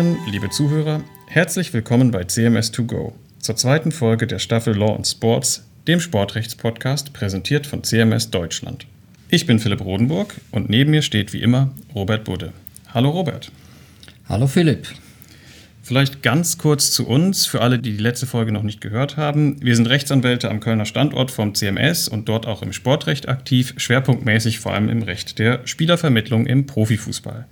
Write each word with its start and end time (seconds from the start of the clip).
Zuhörerinnen, 0.00 0.32
liebe 0.32 0.48
Zuhörer, 0.48 1.02
herzlich 1.26 1.74
willkommen 1.74 2.10
bei 2.10 2.22
CMS2Go 2.22 3.12
zur 3.38 3.56
zweiten 3.56 3.92
Folge 3.92 4.26
der 4.26 4.38
Staffel 4.38 4.74
Law 4.74 4.96
and 4.96 5.06
Sports, 5.06 5.66
dem 5.86 6.00
Sportrechtspodcast, 6.00 7.12
präsentiert 7.12 7.66
von 7.66 7.84
CMS 7.84 8.30
Deutschland. 8.30 8.86
Ich 9.28 9.44
bin 9.44 9.58
Philipp 9.58 9.82
Rodenburg 9.82 10.36
und 10.52 10.70
neben 10.70 10.92
mir 10.92 11.02
steht 11.02 11.34
wie 11.34 11.42
immer 11.42 11.72
Robert 11.94 12.24
Budde. 12.24 12.54
Hallo 12.94 13.10
Robert. 13.10 13.52
Hallo 14.26 14.46
Philipp. 14.46 14.88
Vielleicht 15.82 16.22
ganz 16.22 16.56
kurz 16.56 16.92
zu 16.92 17.06
uns, 17.06 17.44
für 17.44 17.60
alle, 17.60 17.78
die 17.78 17.92
die 17.92 18.02
letzte 18.02 18.26
Folge 18.26 18.52
noch 18.52 18.62
nicht 18.62 18.80
gehört 18.80 19.18
haben. 19.18 19.62
Wir 19.62 19.76
sind 19.76 19.86
Rechtsanwälte 19.86 20.48
am 20.48 20.60
Kölner 20.60 20.86
Standort 20.86 21.30
vom 21.30 21.54
CMS 21.54 22.08
und 22.08 22.26
dort 22.26 22.46
auch 22.46 22.62
im 22.62 22.72
Sportrecht 22.72 23.28
aktiv, 23.28 23.74
schwerpunktmäßig 23.76 24.60
vor 24.60 24.72
allem 24.72 24.88
im 24.88 25.02
Recht 25.02 25.38
der 25.38 25.60
Spielervermittlung 25.66 26.46
im 26.46 26.64
Profifußball. 26.64 27.46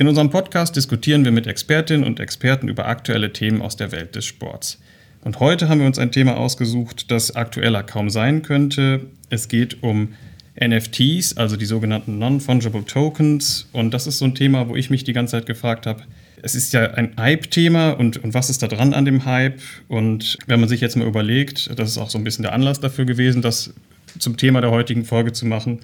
In 0.00 0.08
unserem 0.08 0.30
Podcast 0.30 0.76
diskutieren 0.76 1.26
wir 1.26 1.30
mit 1.30 1.46
Expertinnen 1.46 2.04
und 2.04 2.20
Experten 2.20 2.68
über 2.68 2.88
aktuelle 2.88 3.34
Themen 3.34 3.60
aus 3.60 3.76
der 3.76 3.92
Welt 3.92 4.16
des 4.16 4.24
Sports. 4.24 4.80
Und 5.24 5.40
heute 5.40 5.68
haben 5.68 5.80
wir 5.80 5.86
uns 5.86 5.98
ein 5.98 6.10
Thema 6.10 6.38
ausgesucht, 6.38 7.10
das 7.10 7.36
aktueller 7.36 7.82
kaum 7.82 8.08
sein 8.08 8.40
könnte. 8.40 9.02
Es 9.28 9.48
geht 9.48 9.82
um 9.82 10.14
NFTs, 10.58 11.36
also 11.36 11.58
die 11.58 11.66
sogenannten 11.66 12.18
Non-Fungible 12.18 12.86
Tokens. 12.86 13.68
Und 13.74 13.92
das 13.92 14.06
ist 14.06 14.16
so 14.16 14.24
ein 14.24 14.34
Thema, 14.34 14.70
wo 14.70 14.74
ich 14.74 14.88
mich 14.88 15.04
die 15.04 15.12
ganze 15.12 15.32
Zeit 15.32 15.44
gefragt 15.44 15.84
habe, 15.84 16.04
es 16.40 16.54
ist 16.54 16.72
ja 16.72 16.92
ein 16.92 17.12
Hype-Thema 17.18 17.90
und, 17.90 18.24
und 18.24 18.32
was 18.32 18.48
ist 18.48 18.62
da 18.62 18.68
dran 18.68 18.94
an 18.94 19.04
dem 19.04 19.26
Hype? 19.26 19.60
Und 19.88 20.38
wenn 20.46 20.60
man 20.60 20.70
sich 20.70 20.80
jetzt 20.80 20.96
mal 20.96 21.06
überlegt, 21.06 21.78
das 21.78 21.90
ist 21.90 21.98
auch 21.98 22.08
so 22.08 22.16
ein 22.16 22.24
bisschen 22.24 22.44
der 22.44 22.54
Anlass 22.54 22.80
dafür 22.80 23.04
gewesen, 23.04 23.42
das 23.42 23.74
zum 24.18 24.38
Thema 24.38 24.62
der 24.62 24.70
heutigen 24.70 25.04
Folge 25.04 25.34
zu 25.34 25.44
machen. 25.44 25.80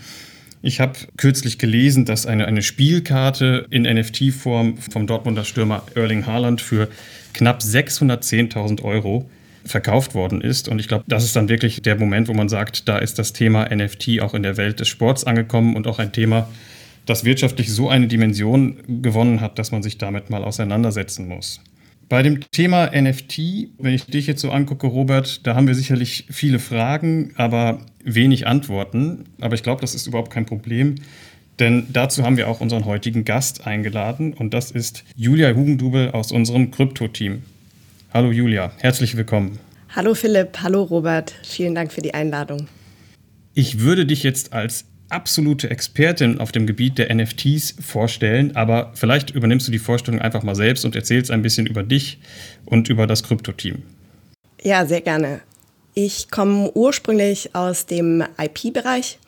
Ich 0.66 0.80
habe 0.80 0.98
kürzlich 1.16 1.58
gelesen, 1.58 2.06
dass 2.06 2.26
eine, 2.26 2.46
eine 2.46 2.60
Spielkarte 2.60 3.68
in 3.70 3.84
NFT-Form 3.84 4.78
vom 4.78 5.06
Dortmunder 5.06 5.44
Stürmer 5.44 5.84
Erling 5.94 6.26
Haaland 6.26 6.60
für 6.60 6.88
knapp 7.34 7.60
610.000 7.60 8.82
Euro 8.82 9.30
verkauft 9.64 10.16
worden 10.16 10.40
ist. 10.40 10.66
Und 10.66 10.80
ich 10.80 10.88
glaube, 10.88 11.04
das 11.06 11.22
ist 11.22 11.36
dann 11.36 11.48
wirklich 11.48 11.82
der 11.82 11.94
Moment, 11.94 12.26
wo 12.26 12.34
man 12.34 12.48
sagt, 12.48 12.88
da 12.88 12.98
ist 12.98 13.20
das 13.20 13.32
Thema 13.32 13.72
NFT 13.72 14.18
auch 14.20 14.34
in 14.34 14.42
der 14.42 14.56
Welt 14.56 14.80
des 14.80 14.88
Sports 14.88 15.22
angekommen 15.22 15.76
und 15.76 15.86
auch 15.86 16.00
ein 16.00 16.12
Thema, 16.12 16.48
das 17.04 17.24
wirtschaftlich 17.24 17.72
so 17.72 17.88
eine 17.88 18.08
Dimension 18.08 18.78
gewonnen 18.88 19.40
hat, 19.40 19.60
dass 19.60 19.70
man 19.70 19.84
sich 19.84 19.98
damit 19.98 20.30
mal 20.30 20.42
auseinandersetzen 20.42 21.28
muss. 21.28 21.60
Bei 22.08 22.22
dem 22.22 22.40
Thema 22.52 22.92
NFT, 22.94 23.38
wenn 23.78 23.92
ich 23.92 24.04
dich 24.06 24.28
jetzt 24.28 24.40
so 24.40 24.52
angucke, 24.52 24.86
Robert, 24.86 25.44
da 25.44 25.56
haben 25.56 25.66
wir 25.66 25.74
sicherlich 25.74 26.26
viele 26.30 26.60
Fragen, 26.60 27.32
aber 27.36 27.80
wenig 28.04 28.46
Antworten. 28.46 29.24
Aber 29.40 29.56
ich 29.56 29.64
glaube, 29.64 29.80
das 29.80 29.96
ist 29.96 30.06
überhaupt 30.06 30.30
kein 30.30 30.46
Problem, 30.46 30.94
denn 31.58 31.88
dazu 31.92 32.22
haben 32.22 32.36
wir 32.36 32.48
auch 32.48 32.60
unseren 32.60 32.84
heutigen 32.84 33.24
Gast 33.24 33.66
eingeladen 33.66 34.34
und 34.34 34.54
das 34.54 34.70
ist 34.70 35.02
Julia 35.16 35.52
Hugendubel 35.52 36.12
aus 36.12 36.30
unserem 36.30 36.70
Krypto-Team. 36.70 37.42
Hallo 38.14 38.30
Julia, 38.30 38.70
herzlich 38.78 39.16
willkommen. 39.16 39.58
Hallo 39.88 40.14
Philipp, 40.14 40.58
hallo 40.62 40.84
Robert, 40.84 41.34
vielen 41.42 41.74
Dank 41.74 41.92
für 41.92 42.02
die 42.02 42.14
Einladung. 42.14 42.68
Ich 43.54 43.80
würde 43.80 44.06
dich 44.06 44.22
jetzt 44.22 44.52
als 44.52 44.84
absolute 45.08 45.70
Expertin 45.70 46.40
auf 46.40 46.52
dem 46.52 46.66
Gebiet 46.66 46.98
der 46.98 47.14
NFTs 47.14 47.76
vorstellen, 47.80 48.56
aber 48.56 48.92
vielleicht 48.94 49.30
übernimmst 49.30 49.66
du 49.68 49.72
die 49.72 49.78
Vorstellung 49.78 50.20
einfach 50.20 50.42
mal 50.42 50.54
selbst 50.54 50.84
und 50.84 50.96
erzählst 50.96 51.30
ein 51.30 51.42
bisschen 51.42 51.66
über 51.66 51.82
dich 51.82 52.18
und 52.64 52.88
über 52.88 53.06
das 53.06 53.22
Krypto-Team. 53.22 53.82
Ja, 54.62 54.86
sehr 54.86 55.00
gerne. 55.00 55.40
Ich 55.94 56.30
komme 56.30 56.70
ursprünglich 56.74 57.54
aus 57.54 57.86
dem 57.86 58.24
IP-Bereich 58.38 59.18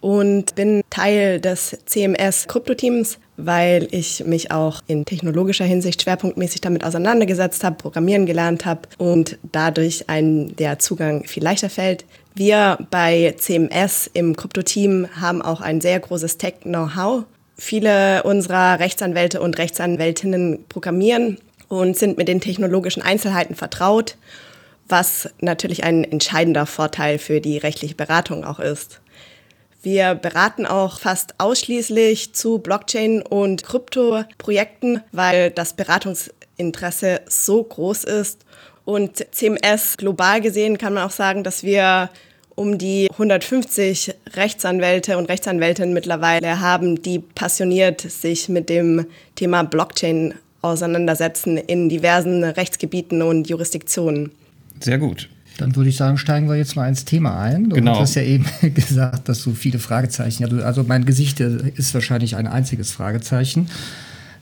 und 0.00 0.54
bin 0.56 0.82
Teil 0.90 1.40
des 1.40 1.78
CMS 1.86 2.48
Krypto-Teams, 2.48 3.18
weil 3.36 3.88
ich 3.92 4.24
mich 4.26 4.50
auch 4.50 4.82
in 4.86 5.04
technologischer 5.04 5.64
Hinsicht 5.64 6.02
schwerpunktmäßig 6.02 6.60
damit 6.60 6.84
auseinandergesetzt 6.84 7.64
habe, 7.64 7.76
programmieren 7.76 8.26
gelernt 8.26 8.66
habe 8.66 8.82
und 8.98 9.38
dadurch 9.52 10.08
ein 10.08 10.54
der 10.56 10.78
Zugang 10.78 11.24
viel 11.24 11.42
leichter 11.42 11.70
fällt. 11.70 12.04
Wir 12.34 12.78
bei 12.90 13.34
CMS 13.36 14.10
im 14.12 14.36
Krypto-Team 14.36 15.08
haben 15.20 15.42
auch 15.42 15.60
ein 15.60 15.82
sehr 15.82 16.00
großes 16.00 16.38
Tech-Know-how. 16.38 17.24
Viele 17.58 18.22
unserer 18.22 18.80
Rechtsanwälte 18.80 19.40
und 19.42 19.58
Rechtsanwältinnen 19.58 20.64
programmieren 20.68 21.38
und 21.68 21.98
sind 21.98 22.16
mit 22.16 22.28
den 22.28 22.40
technologischen 22.40 23.02
Einzelheiten 23.02 23.54
vertraut, 23.54 24.16
was 24.88 25.28
natürlich 25.40 25.84
ein 25.84 26.04
entscheidender 26.04 26.64
Vorteil 26.64 27.18
für 27.18 27.42
die 27.42 27.58
rechtliche 27.58 27.94
Beratung 27.94 28.44
auch 28.44 28.60
ist. 28.60 29.00
Wir 29.82 30.14
beraten 30.14 30.64
auch 30.64 31.00
fast 31.00 31.34
ausschließlich 31.38 32.32
zu 32.32 32.60
Blockchain- 32.60 33.20
und 33.20 33.62
Krypto-Projekten, 33.62 35.02
weil 35.12 35.50
das 35.50 35.74
Beratungsinteresse 35.74 37.20
so 37.28 37.62
groß 37.62 38.04
ist 38.04 38.46
und 38.84 39.24
CMS 39.32 39.96
global 39.96 40.40
gesehen 40.40 40.78
kann 40.78 40.94
man 40.94 41.04
auch 41.04 41.10
sagen, 41.10 41.44
dass 41.44 41.62
wir 41.62 42.10
um 42.54 42.78
die 42.78 43.08
150 43.10 44.14
Rechtsanwälte 44.34 45.16
und 45.16 45.28
Rechtsanwältinnen 45.28 45.94
mittlerweile 45.94 46.60
haben, 46.60 47.00
die 47.02 47.18
passioniert 47.18 48.00
sich 48.00 48.48
mit 48.48 48.68
dem 48.68 49.06
Thema 49.36 49.62
Blockchain 49.62 50.34
auseinandersetzen 50.60 51.56
in 51.56 51.88
diversen 51.88 52.44
Rechtsgebieten 52.44 53.22
und 53.22 53.48
Jurisdiktionen. 53.48 54.30
Sehr 54.80 54.98
gut. 54.98 55.28
Dann 55.58 55.76
würde 55.76 55.90
ich 55.90 55.96
sagen, 55.96 56.18
steigen 56.18 56.48
wir 56.48 56.56
jetzt 56.56 56.76
mal 56.76 56.88
ins 56.88 57.04
Thema 57.04 57.40
ein. 57.40 57.68
Du 57.68 57.76
genau. 57.76 58.00
hast 58.00 58.14
ja 58.14 58.22
eben 58.22 58.46
gesagt, 58.74 59.28
dass 59.28 59.42
du 59.42 59.52
viele 59.52 59.78
Fragezeichen 59.78 60.44
hast. 60.44 60.62
Also 60.62 60.82
mein 60.82 61.04
Gesicht 61.04 61.40
ist 61.40 61.94
wahrscheinlich 61.94 62.36
ein 62.36 62.46
einziges 62.46 62.90
Fragezeichen. 62.90 63.68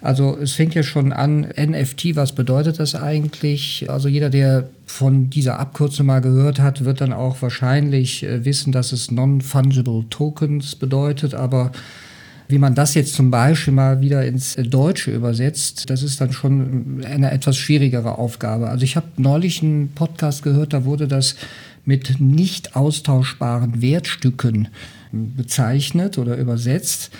Also 0.02 0.38
es 0.40 0.52
fängt 0.52 0.74
ja 0.74 0.82
schon 0.82 1.12
an, 1.12 1.40
NFT, 1.56 2.16
was 2.16 2.32
bedeutet 2.32 2.78
das 2.78 2.94
eigentlich? 2.94 3.90
Also 3.90 4.08
jeder, 4.08 4.30
der 4.30 4.68
von 4.86 5.28
dieser 5.28 5.58
Abkürzung 5.58 6.06
mal 6.06 6.20
gehört 6.20 6.58
hat, 6.58 6.84
wird 6.84 7.00
dann 7.00 7.12
auch 7.12 7.42
wahrscheinlich 7.42 8.22
äh, 8.22 8.44
wissen, 8.44 8.72
dass 8.72 8.92
es 8.92 9.10
Non-Fungible 9.10 10.06
Tokens 10.08 10.74
bedeutet, 10.74 11.34
aber 11.34 11.70
wie 12.48 12.58
man 12.58 12.74
das 12.74 12.94
jetzt 12.94 13.14
zum 13.14 13.30
Beispiel 13.30 13.72
mal 13.72 14.00
wieder 14.00 14.24
ins 14.24 14.56
Deutsche 14.56 15.12
übersetzt, 15.12 15.88
das 15.88 16.02
ist 16.02 16.20
dann 16.20 16.32
schon 16.32 17.04
eine 17.04 17.30
etwas 17.30 17.56
schwierigere 17.56 18.18
Aufgabe. 18.18 18.68
Also 18.68 18.84
ich 18.84 18.96
habe 18.96 19.06
neulich 19.18 19.62
einen 19.62 19.92
Podcast 19.94 20.42
gehört, 20.42 20.72
da 20.72 20.84
wurde 20.84 21.06
das 21.06 21.36
mit 21.84 22.20
nicht 22.20 22.74
austauschbaren 22.74 23.80
Wertstücken 23.80 24.68
bezeichnet 25.12 26.18
oder 26.18 26.36
übersetzt. 26.36 27.10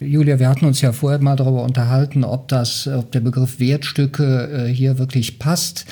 Julia, 0.00 0.38
wir 0.38 0.48
hatten 0.48 0.64
uns 0.64 0.80
ja 0.80 0.92
vorher 0.92 1.20
mal 1.20 1.36
darüber 1.36 1.62
unterhalten, 1.62 2.24
ob 2.24 2.48
das, 2.48 2.88
ob 2.88 3.12
der 3.12 3.20
Begriff 3.20 3.60
Wertstücke 3.60 4.66
äh, 4.66 4.72
hier 4.72 4.98
wirklich 4.98 5.38
passt. 5.38 5.84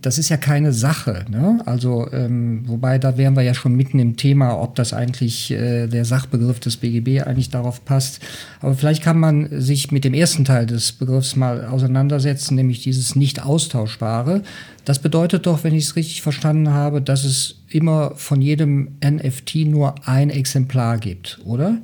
Das 0.00 0.18
ist 0.18 0.30
ja 0.30 0.36
keine 0.36 0.72
Sache. 0.72 1.24
Ne? 1.30 1.60
Also, 1.64 2.10
ähm, 2.12 2.64
wobei 2.66 2.98
da 2.98 3.16
wären 3.16 3.36
wir 3.36 3.42
ja 3.42 3.54
schon 3.54 3.76
mitten 3.76 4.00
im 4.00 4.16
Thema, 4.16 4.60
ob 4.60 4.74
das 4.74 4.92
eigentlich 4.92 5.52
äh, 5.52 5.86
der 5.86 6.04
Sachbegriff 6.04 6.58
des 6.58 6.76
BGB 6.76 7.24
eigentlich 7.24 7.50
darauf 7.50 7.84
passt. 7.84 8.18
Aber 8.60 8.74
vielleicht 8.74 9.04
kann 9.04 9.20
man 9.20 9.48
sich 9.60 9.92
mit 9.92 10.02
dem 10.02 10.12
ersten 10.12 10.44
Teil 10.44 10.66
des 10.66 10.90
Begriffs 10.90 11.36
mal 11.36 11.64
auseinandersetzen, 11.66 12.56
nämlich 12.56 12.82
dieses 12.82 13.14
nicht 13.14 13.44
austauschbare. 13.44 14.42
Das 14.84 14.98
bedeutet 14.98 15.46
doch, 15.46 15.62
wenn 15.62 15.74
ich 15.74 15.84
es 15.84 15.94
richtig 15.94 16.22
verstanden 16.22 16.70
habe, 16.70 17.00
dass 17.00 17.22
es 17.22 17.60
immer 17.68 18.14
von 18.16 18.42
jedem 18.42 18.96
NFT 19.04 19.66
nur 19.66 19.94
ein 20.04 20.30
Exemplar 20.30 20.98
gibt, 20.98 21.38
oder? 21.44 21.78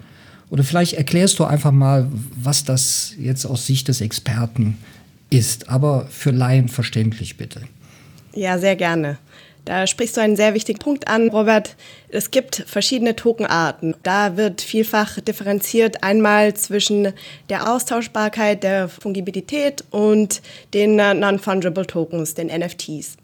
Oder 0.50 0.64
vielleicht 0.64 0.94
erklärst 0.94 1.38
du 1.38 1.44
einfach 1.44 1.72
mal, 1.72 2.08
was 2.36 2.64
das 2.64 3.14
jetzt 3.18 3.44
aus 3.44 3.66
Sicht 3.66 3.88
des 3.88 4.00
Experten 4.00 4.78
ist, 5.30 5.68
aber 5.68 6.06
für 6.10 6.30
Laien 6.30 6.68
verständlich 6.68 7.36
bitte. 7.36 7.62
Ja, 8.34 8.58
sehr 8.58 8.76
gerne. 8.76 9.18
Da 9.64 9.86
sprichst 9.86 10.16
du 10.16 10.22
einen 10.22 10.36
sehr 10.36 10.54
wichtigen 10.54 10.78
Punkt 10.78 11.08
an, 11.08 11.28
Robert. 11.28 11.76
Es 12.08 12.30
gibt 12.30 12.64
verschiedene 12.66 13.14
Tokenarten. 13.14 13.94
Da 14.02 14.38
wird 14.38 14.62
vielfach 14.62 15.20
differenziert 15.20 16.02
einmal 16.02 16.54
zwischen 16.54 17.12
der 17.50 17.70
Austauschbarkeit, 17.70 18.62
der 18.62 18.88
Fungibilität 18.88 19.84
und 19.90 20.40
den 20.72 20.96
Non-Fungible 20.96 21.86
Tokens, 21.86 22.32
den 22.32 22.46
NFTs. 22.46 23.18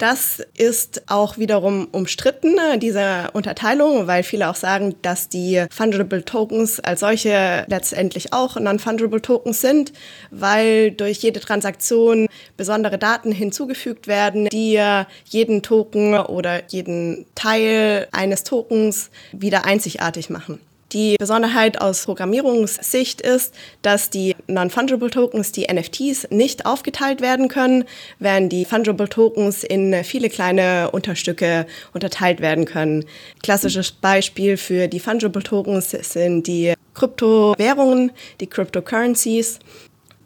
Das 0.00 0.42
ist 0.56 1.02
auch 1.10 1.36
wiederum 1.36 1.86
umstritten, 1.92 2.54
ne, 2.54 2.78
diese 2.78 3.28
Unterteilung, 3.34 4.06
weil 4.06 4.22
viele 4.22 4.48
auch 4.48 4.54
sagen, 4.54 4.94
dass 5.02 5.28
die 5.28 5.66
Fungible 5.70 6.24
Tokens 6.24 6.80
als 6.80 7.00
solche 7.00 7.66
letztendlich 7.68 8.32
auch 8.32 8.58
Non-Fungible 8.58 9.20
Tokens 9.20 9.60
sind, 9.60 9.92
weil 10.30 10.90
durch 10.90 11.18
jede 11.18 11.38
Transaktion 11.38 12.28
besondere 12.56 12.96
Daten 12.96 13.30
hinzugefügt 13.30 14.06
werden, 14.06 14.46
die 14.46 14.82
jeden 15.26 15.60
Token 15.60 16.14
oder 16.18 16.62
jeden 16.68 17.26
Teil 17.34 18.08
eines 18.10 18.42
Tokens 18.42 19.10
wieder 19.32 19.66
einzigartig 19.66 20.30
machen. 20.30 20.60
Die 20.92 21.14
Besonderheit 21.18 21.80
aus 21.80 22.04
Programmierungssicht 22.04 23.20
ist, 23.20 23.54
dass 23.82 24.10
die 24.10 24.34
Non-Fungible 24.48 25.10
Tokens, 25.10 25.52
die 25.52 25.72
NFTs, 25.72 26.28
nicht 26.30 26.66
aufgeteilt 26.66 27.20
werden 27.20 27.46
können, 27.46 27.84
während 28.18 28.50
die 28.50 28.64
Fungible 28.64 29.08
Tokens 29.08 29.62
in 29.62 30.02
viele 30.02 30.28
kleine 30.28 30.90
Unterstücke 30.90 31.66
unterteilt 31.94 32.40
werden 32.40 32.64
können. 32.64 33.04
Klassisches 33.40 33.92
Beispiel 33.92 34.56
für 34.56 34.88
die 34.88 34.98
Fungible 34.98 35.44
Tokens 35.44 35.90
sind 35.90 36.48
die 36.48 36.74
Kryptowährungen, 36.94 38.10
die 38.40 38.48
Cryptocurrencies. 38.48 39.60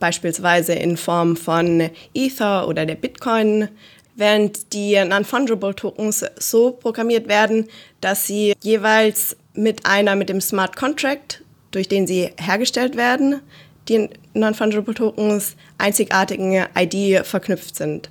beispielsweise 0.00 0.74
in 0.74 0.96
Form 0.96 1.36
von 1.36 1.88
Ether 2.14 2.68
oder 2.68 2.84
der 2.84 2.96
Bitcoin, 2.96 3.68
während 4.16 4.72
die 4.72 5.02
Non-Fungible 5.02 5.74
Tokens 5.74 6.24
so 6.38 6.72
programmiert 6.72 7.28
werden, 7.28 7.68
dass 8.00 8.26
sie 8.26 8.54
jeweils 8.62 9.36
mit 9.54 9.86
einer, 9.86 10.16
mit 10.16 10.28
dem 10.28 10.40
Smart 10.40 10.76
Contract, 10.76 11.42
durch 11.70 11.88
den 11.88 12.06
sie 12.06 12.30
hergestellt 12.38 12.96
werden, 12.96 13.40
die 13.88 14.08
Non-Fungible 14.34 14.94
Tokens 14.94 15.56
einzigartigen 15.78 16.66
ID 16.76 17.24
verknüpft 17.26 17.76
sind. 17.76 18.10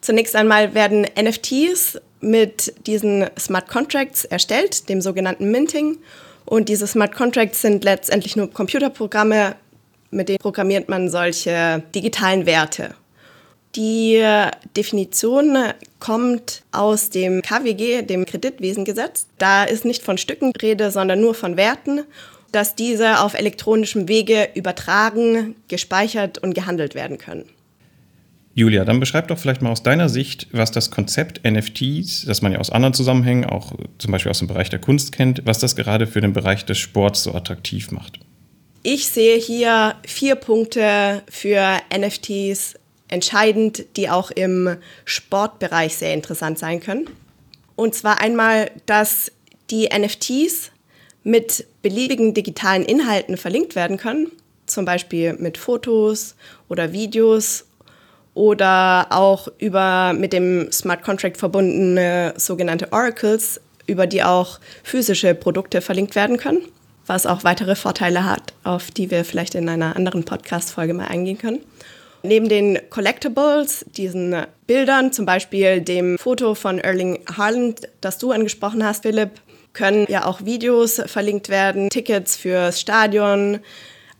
Zunächst 0.00 0.36
einmal 0.36 0.74
werden 0.74 1.06
NFTs 1.20 2.00
mit 2.20 2.72
diesen 2.86 3.26
Smart 3.38 3.68
Contracts 3.68 4.24
erstellt, 4.24 4.88
dem 4.88 5.00
sogenannten 5.00 5.50
Minting. 5.50 5.98
Und 6.44 6.68
diese 6.68 6.86
Smart 6.86 7.14
Contracts 7.14 7.62
sind 7.62 7.84
letztendlich 7.84 8.36
nur 8.36 8.50
Computerprogramme, 8.50 9.56
mit 10.10 10.28
denen 10.28 10.38
programmiert 10.38 10.88
man 10.88 11.10
solche 11.10 11.82
digitalen 11.94 12.46
Werte. 12.46 12.94
Die 13.78 14.20
Definition 14.76 15.56
kommt 16.00 16.62
aus 16.72 17.10
dem 17.10 17.42
KWG, 17.42 18.02
dem 18.02 18.26
Kreditwesengesetz. 18.26 19.28
Da 19.38 19.62
ist 19.62 19.84
nicht 19.84 20.02
von 20.02 20.18
Stücken 20.18 20.50
Rede, 20.60 20.90
sondern 20.90 21.20
nur 21.20 21.32
von 21.32 21.56
Werten, 21.56 22.00
dass 22.50 22.74
diese 22.74 23.20
auf 23.20 23.34
elektronischem 23.34 24.08
Wege 24.08 24.48
übertragen, 24.56 25.54
gespeichert 25.68 26.38
und 26.38 26.54
gehandelt 26.54 26.96
werden 26.96 27.18
können. 27.18 27.44
Julia, 28.52 28.84
dann 28.84 28.98
beschreib 28.98 29.28
doch 29.28 29.38
vielleicht 29.38 29.62
mal 29.62 29.70
aus 29.70 29.84
deiner 29.84 30.08
Sicht, 30.08 30.48
was 30.50 30.72
das 30.72 30.90
Konzept 30.90 31.48
NFTs, 31.48 32.24
das 32.26 32.42
man 32.42 32.50
ja 32.50 32.58
aus 32.58 32.70
anderen 32.70 32.94
Zusammenhängen, 32.94 33.44
auch 33.44 33.74
zum 33.98 34.10
Beispiel 34.10 34.30
aus 34.30 34.40
dem 34.40 34.48
Bereich 34.48 34.70
der 34.70 34.80
Kunst 34.80 35.12
kennt, 35.12 35.46
was 35.46 35.60
das 35.60 35.76
gerade 35.76 36.08
für 36.08 36.20
den 36.20 36.32
Bereich 36.32 36.64
des 36.64 36.78
Sports 36.78 37.22
so 37.22 37.32
attraktiv 37.32 37.92
macht. 37.92 38.18
Ich 38.82 39.08
sehe 39.08 39.38
hier 39.38 39.94
vier 40.04 40.34
Punkte 40.34 41.22
für 41.30 41.78
NFTs 41.96 42.74
entscheidend, 43.08 43.84
die 43.96 44.08
auch 44.08 44.30
im 44.30 44.76
Sportbereich 45.04 45.96
sehr 45.96 46.14
interessant 46.14 46.58
sein 46.58 46.80
können. 46.80 47.08
Und 47.76 47.94
zwar 47.94 48.20
einmal, 48.20 48.70
dass 48.86 49.32
die 49.70 49.88
NFTs 49.88 50.70
mit 51.24 51.66
beliebigen 51.82 52.34
digitalen 52.34 52.84
Inhalten 52.84 53.36
verlinkt 53.36 53.74
werden 53.74 53.96
können, 53.96 54.30
zum 54.66 54.84
Beispiel 54.84 55.34
mit 55.34 55.58
Fotos 55.58 56.34
oder 56.68 56.92
Videos 56.92 57.66
oder 58.34 59.08
auch 59.10 59.48
über 59.58 60.12
mit 60.12 60.32
dem 60.32 60.70
Smart 60.70 61.02
Contract 61.02 61.36
verbundene 61.36 62.34
sogenannte 62.36 62.92
Oracles, 62.92 63.60
über 63.86 64.06
die 64.06 64.22
auch 64.22 64.60
physische 64.84 65.34
Produkte 65.34 65.80
verlinkt 65.80 66.14
werden 66.14 66.36
können, 66.36 66.60
was 67.06 67.26
auch 67.26 67.42
weitere 67.44 67.74
Vorteile 67.74 68.24
hat, 68.24 68.54
auf 68.64 68.90
die 68.90 69.10
wir 69.10 69.24
vielleicht 69.24 69.54
in 69.54 69.68
einer 69.68 69.96
anderen 69.96 70.24
Podcast-Folge 70.24 70.94
mal 70.94 71.08
eingehen 71.08 71.38
können. 71.38 71.60
Neben 72.28 72.50
den 72.50 72.78
Collectibles, 72.90 73.86
diesen 73.96 74.36
Bildern, 74.66 75.14
zum 75.14 75.24
Beispiel 75.24 75.80
dem 75.80 76.18
Foto 76.18 76.54
von 76.54 76.78
Erling 76.78 77.20
Haaland, 77.34 77.88
das 78.02 78.18
du 78.18 78.32
angesprochen 78.32 78.84
hast, 78.84 79.04
Philipp, 79.04 79.40
können 79.72 80.04
ja 80.10 80.26
auch 80.26 80.44
Videos 80.44 81.00
verlinkt 81.06 81.48
werden, 81.48 81.88
Tickets 81.88 82.36
fürs 82.36 82.80
Stadion, 82.80 83.60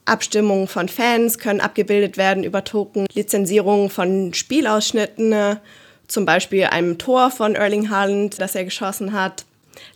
Abstimmungen 0.06 0.69
von 0.69 0.88
Fans 0.88 1.38
können 1.38 1.60
abgebildet 1.60 2.16
werden 2.16 2.44
über 2.44 2.64
Token, 2.64 3.06
Lizenzierung 3.12 3.90
von 3.90 4.32
Spielausschnitten, 4.32 5.58
zum 6.06 6.25
Beispiel 6.25 6.64
einem 6.64 6.96
Tor 6.96 7.31
von 7.31 7.56
Erling 7.56 7.90
Haaland, 7.90 8.40
das 8.40 8.54
er 8.54 8.64
geschossen 8.64 9.12
hat. 9.12 9.44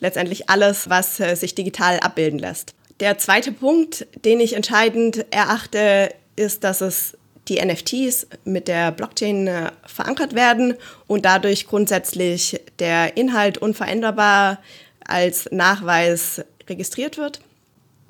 Letztendlich 0.00 0.50
alles, 0.50 0.90
was 0.90 1.18
äh, 1.18 1.34
sich 1.34 1.54
digital 1.54 1.98
abbilden 2.00 2.38
lässt. 2.38 2.74
Der 3.00 3.16
zweite 3.16 3.52
Punkt, 3.52 4.06
den 4.26 4.38
ich 4.38 4.52
entscheidend 4.52 5.24
erachte, 5.30 6.10
ist, 6.36 6.62
dass 6.62 6.82
es 6.82 7.16
die 7.48 7.64
NFTs 7.64 8.26
mit 8.44 8.68
der 8.68 8.92
Blockchain 8.92 9.46
äh, 9.46 9.72
verankert 9.84 10.34
werden 10.34 10.74
und 11.06 11.24
dadurch 11.24 11.66
grundsätzlich 11.66 12.60
der 12.78 13.16
Inhalt 13.16 13.58
unveränderbar 13.58 14.58
als 15.04 15.48
Nachweis 15.50 16.44
registriert 16.68 17.18
wird. 17.18 17.40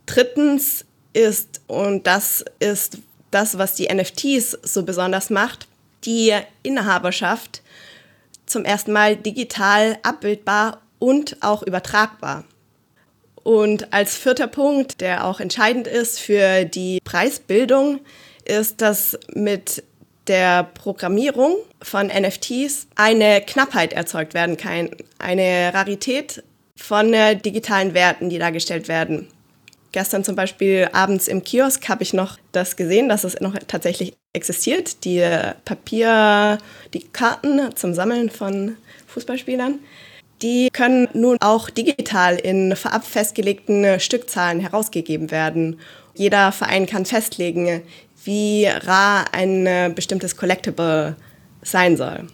Drittens 0.07 0.85
ist, 1.13 1.63
und 1.67 2.07
das 2.07 2.45
ist 2.59 2.99
das, 3.31 3.57
was 3.59 3.75
die 3.75 3.93
NFTs 3.93 4.59
so 4.63 4.83
besonders 4.83 5.31
macht, 5.31 5.67
die 6.05 6.35
Inhaberschaft 6.63 7.63
zum 8.47 8.65
ersten 8.65 8.93
Mal 8.93 9.17
digital 9.17 9.99
abbildbar 10.03 10.83
und 10.99 11.37
auch 11.41 11.63
übertragbar. 11.63 12.45
Und 13.43 13.93
als 13.93 14.17
vierter 14.17 14.47
Punkt, 14.47 15.01
der 15.01 15.25
auch 15.25 15.41
entscheidend 15.41 15.87
ist 15.87 16.21
für 16.21 16.65
die 16.65 17.01
Preisbildung, 17.03 18.01
ist, 18.45 18.81
dass 18.81 19.19
mit 19.35 19.83
der 20.29 20.65
Programmierung 20.65 21.57
von 21.83 22.07
NFTs 22.07 22.87
eine 22.95 23.41
Knappheit 23.41 23.93
erzeugt 23.93 24.35
werden 24.35 24.57
kann, 24.57 24.91
eine 25.19 25.73
Rarität 25.75 26.43
von 26.77 27.13
digitalen 27.45 27.95
Werten, 27.95 28.31
die 28.31 28.39
dargestellt 28.39 28.89
werden 28.89 29.29
gestern 29.93 30.25
zum 30.25 30.35
Beispiel 30.35 30.89
abends 30.93 31.29
im 31.29 31.45
Kiosk 31.45 31.89
habe 31.89 32.03
ich 32.03 32.13
noch 32.13 32.39
das 32.51 32.77
gesehen, 32.77 33.09
dass 33.09 33.25
es 33.25 33.41
noch 33.41 33.55
tatsächlich 33.69 34.15
existiert. 34.33 35.05
Die 35.05 35.23
Papier, 35.65 36.59
die 36.93 37.05
Karten 37.05 37.77
zum 37.77 37.95
Sammeln 37.95 38.31
von 38.31 38.77
Fußballspielern. 39.07 39.79
Die 40.41 40.71
können 40.73 41.09
nun 41.13 41.37
auch 41.41 41.71
digital 41.71 42.37
in 42.37 42.75
vorab 42.75 43.05
festgelegten 43.05 44.01
Stückzahlen 44.01 44.59
herausgegeben 44.59 45.31
werden. 45.31 45.79
Jeder 46.15 46.51
Verein 46.51 46.87
kann 46.87 47.07
festlegen, 47.07 47.83
wie 48.25 48.67
rar 48.67 49.27
ein 49.33 49.95
bestimmtes 49.95 50.37
Collectible 50.37 51.17
sein 51.63 51.97
soll. 51.97 52.25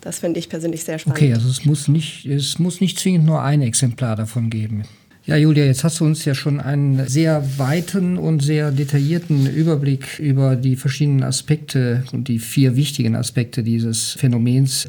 Das 0.00 0.20
finde 0.20 0.38
ich 0.38 0.48
persönlich 0.48 0.84
sehr 0.84 0.98
spannend. 0.98 1.18
Okay, 1.18 1.34
also 1.34 1.48
es 1.48 1.64
muss 1.64 1.88
nicht, 1.88 2.24
es 2.26 2.58
muss 2.58 2.80
nicht 2.80 2.98
zwingend 2.98 3.26
nur 3.26 3.42
ein 3.42 3.62
Exemplar 3.62 4.16
davon 4.16 4.48
geben. 4.48 4.84
Ja, 5.26 5.36
Julia, 5.36 5.66
jetzt 5.66 5.84
hast 5.84 6.00
du 6.00 6.06
uns 6.06 6.24
ja 6.24 6.34
schon 6.34 6.58
einen 6.58 7.06
sehr 7.06 7.44
weiten 7.58 8.16
und 8.16 8.42
sehr 8.42 8.70
detaillierten 8.70 9.46
Überblick 9.46 10.18
über 10.18 10.56
die 10.56 10.76
verschiedenen 10.76 11.22
Aspekte 11.22 12.04
und 12.12 12.28
die 12.28 12.38
vier 12.38 12.76
wichtigen 12.76 13.14
Aspekte 13.14 13.62
dieses 13.62 14.12
Phänomens 14.12 14.88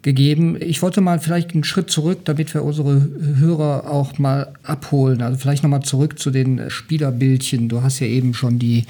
gegeben. 0.00 0.56
Ich 0.58 0.80
wollte 0.80 1.02
mal 1.02 1.18
vielleicht 1.18 1.52
einen 1.52 1.64
Schritt 1.64 1.90
zurück, 1.90 2.20
damit 2.24 2.54
wir 2.54 2.64
unsere 2.64 3.10
Hörer 3.38 3.90
auch 3.90 4.18
mal 4.18 4.54
abholen. 4.62 5.20
Also 5.20 5.36
vielleicht 5.38 5.64
nochmal 5.64 5.82
zurück 5.82 6.18
zu 6.18 6.30
den 6.30 6.70
Spielerbildchen. 6.70 7.68
Du 7.68 7.82
hast 7.82 7.98
ja 7.98 8.06
eben 8.06 8.32
schon 8.32 8.58
die, 8.58 8.84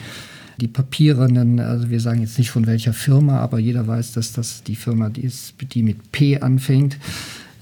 die 0.60 0.68
papierenden, 0.68 1.60
also 1.60 1.90
wir 1.90 2.00
sagen 2.00 2.20
jetzt 2.20 2.38
nicht 2.38 2.50
von 2.50 2.66
welcher 2.66 2.92
Firma, 2.92 3.38
aber 3.40 3.58
jeder 3.58 3.86
weiß, 3.86 4.12
dass 4.12 4.32
das 4.32 4.62
die 4.62 4.76
Firma 4.76 5.10
ist, 5.16 5.54
die 5.72 5.82
mit 5.82 6.12
P 6.12 6.40
anfängt 6.40 6.98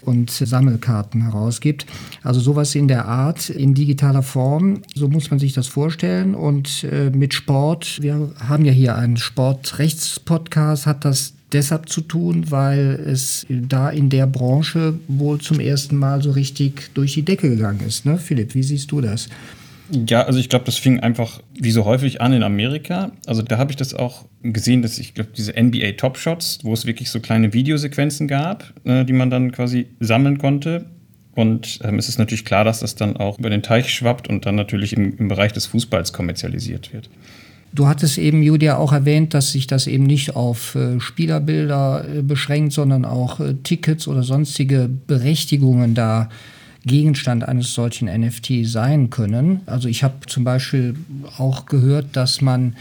und 0.07 0.31
Sammelkarten 0.31 1.23
herausgibt. 1.23 1.85
Also 2.23 2.41
sowas 2.41 2.75
in 2.75 2.89
der 2.89 3.07
Art, 3.07 3.51
in 3.51 3.75
digitaler 3.75 4.23
Form, 4.23 4.83
so 4.95 5.09
muss 5.09 5.31
man 5.31 5.41
sich 5.41 5.53
das 5.53 5.67
vorstellen. 5.67 6.35
Und 6.35 6.85
äh, 6.85 7.11
mit 7.11 7.35
Sport, 7.35 8.01
wir 8.01 8.31
haben 8.39 8.65
ja 8.65 8.73
hier 8.73 8.97
einen 8.97 9.17
Sportrechtspodcast, 9.17 10.87
hat 10.87 11.05
das 11.05 11.35
deshalb 11.53 11.89
zu 11.89 12.01
tun, 12.01 12.51
weil 12.51 13.01
es 13.07 13.47
da 13.49 13.91
in 13.91 14.09
der 14.09 14.27
Branche 14.27 14.95
wohl 15.09 15.41
zum 15.41 15.61
ersten 15.61 15.97
Mal 15.97 16.23
so 16.23 16.31
richtig 16.31 16.91
durch 16.95 17.15
die 17.15 17.25
Decke 17.25 17.51
gegangen 17.51 17.81
ist. 17.87 18.07
Ne? 18.07 18.19
Philipp, 18.19 18.55
wie 18.55 18.63
siehst 18.63 18.91
du 18.91 19.01
das? 19.01 19.29
Ja, 19.91 20.23
also 20.23 20.39
ich 20.39 20.49
glaube, 20.49 20.65
das 20.65 20.77
fing 20.77 21.01
einfach 21.01 21.41
wie 21.55 21.71
so 21.71 21.85
häufig 21.85 22.21
an 22.21 22.33
in 22.33 22.43
Amerika. 22.43 23.13
Also 23.27 23.43
da 23.43 23.59
habe 23.59 23.71
ich 23.71 23.77
das 23.77 23.95
auch 23.95 24.25
gesehen, 24.43 24.83
dass 24.83 24.99
ich 24.99 25.15
glaube, 25.15 25.31
diese 25.37 25.53
NBA 25.53 25.93
Top 25.93 26.19
Shots, 26.19 26.59
wo 26.63 26.73
es 26.73 26.87
wirklich 26.87 27.11
so 27.11 27.21
kleine 27.21 27.53
Videosequenzen 27.53 28.27
gab, 28.27 28.73
äh, 28.85 29.05
die 29.05 29.13
man 29.13 29.31
dann 29.31 29.53
quasi 29.53 29.87
sammeln 30.01 30.39
konnte. 30.39 30.87
Und 31.35 31.79
ähm, 31.85 31.99
es 31.99 32.09
ist 32.09 32.19
natürlich 32.19 32.45
klar, 32.45 32.65
dass 32.65 32.81
das 32.81 32.95
dann 32.95 33.17
auch 33.17 33.39
über 33.39 33.51
den 33.51 33.63
Teich 33.63 33.93
schwappt 33.93 34.29
und 34.29 34.47
dann 34.47 34.55
natürlich 34.55 34.93
im, 34.95 35.17
im 35.19 35.29
Bereich 35.29 35.53
des 35.53 35.67
Fußballs 35.67 36.13
kommerzialisiert 36.13 36.93
wird. 36.93 37.09
Du 37.73 37.87
hattest 37.87 38.17
eben, 38.17 38.43
Julia, 38.43 38.79
auch 38.79 38.93
erwähnt, 38.93 39.35
dass 39.35 39.53
sich 39.53 39.67
das 39.67 39.87
eben 39.87 40.05
nicht 40.05 40.35
auf 40.35 40.75
äh, 40.75 40.99
Spielerbilder 40.99 42.07
äh, 42.09 42.23
beschränkt, 42.23 42.73
sondern 42.73 43.05
auch 43.05 43.39
äh, 43.39 43.55
Tickets 43.63 44.09
oder 44.09 44.23
sonstige 44.23 44.89
Berechtigungen 44.89 45.95
da 45.95 46.23
äh, 46.23 46.56
Gegenstand 46.87 47.47
eines 47.47 47.75
solchen 47.75 48.07
NFT 48.09 48.65
sein 48.65 49.11
können. 49.11 49.61
Also 49.67 49.89
ich 49.89 50.05
habe 50.05 50.27
zum 50.27 50.45
Beispiel 50.45 50.95
auch 51.37 51.67
gehört, 51.67 52.17
dass 52.17 52.41
man 52.41 52.77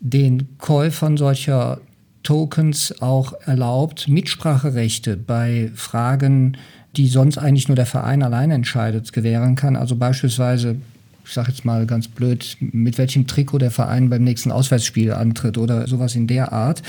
den 0.00 0.48
Käufern 0.58 1.16
solcher 1.16 1.80
Tokens 2.22 3.00
auch 3.00 3.34
erlaubt, 3.46 4.08
Mitspracherechte 4.08 5.16
bei 5.16 5.70
Fragen, 5.76 6.56
die 6.96 7.06
sonst 7.06 7.38
eigentlich 7.38 7.68
nur 7.68 7.76
der 7.76 7.86
Verein 7.86 8.24
allein 8.24 8.50
entscheidet, 8.50 9.12
gewähren 9.12 9.54
kann. 9.54 9.76
Also 9.76 9.94
beispielsweise, 9.94 10.76
ich 11.24 11.32
sage 11.32 11.50
jetzt 11.50 11.64
mal 11.64 11.86
ganz 11.86 12.08
blöd, 12.08 12.56
mit 12.60 12.98
welchem 12.98 13.28
Trikot 13.28 13.58
der 13.58 13.70
Verein 13.70 14.10
beim 14.10 14.24
nächsten 14.24 14.50
Auswärtsspiel 14.50 15.12
antritt 15.12 15.56
oder 15.56 15.86
sowas 15.86 16.16
in 16.16 16.26
der 16.26 16.52
Art. 16.52 16.82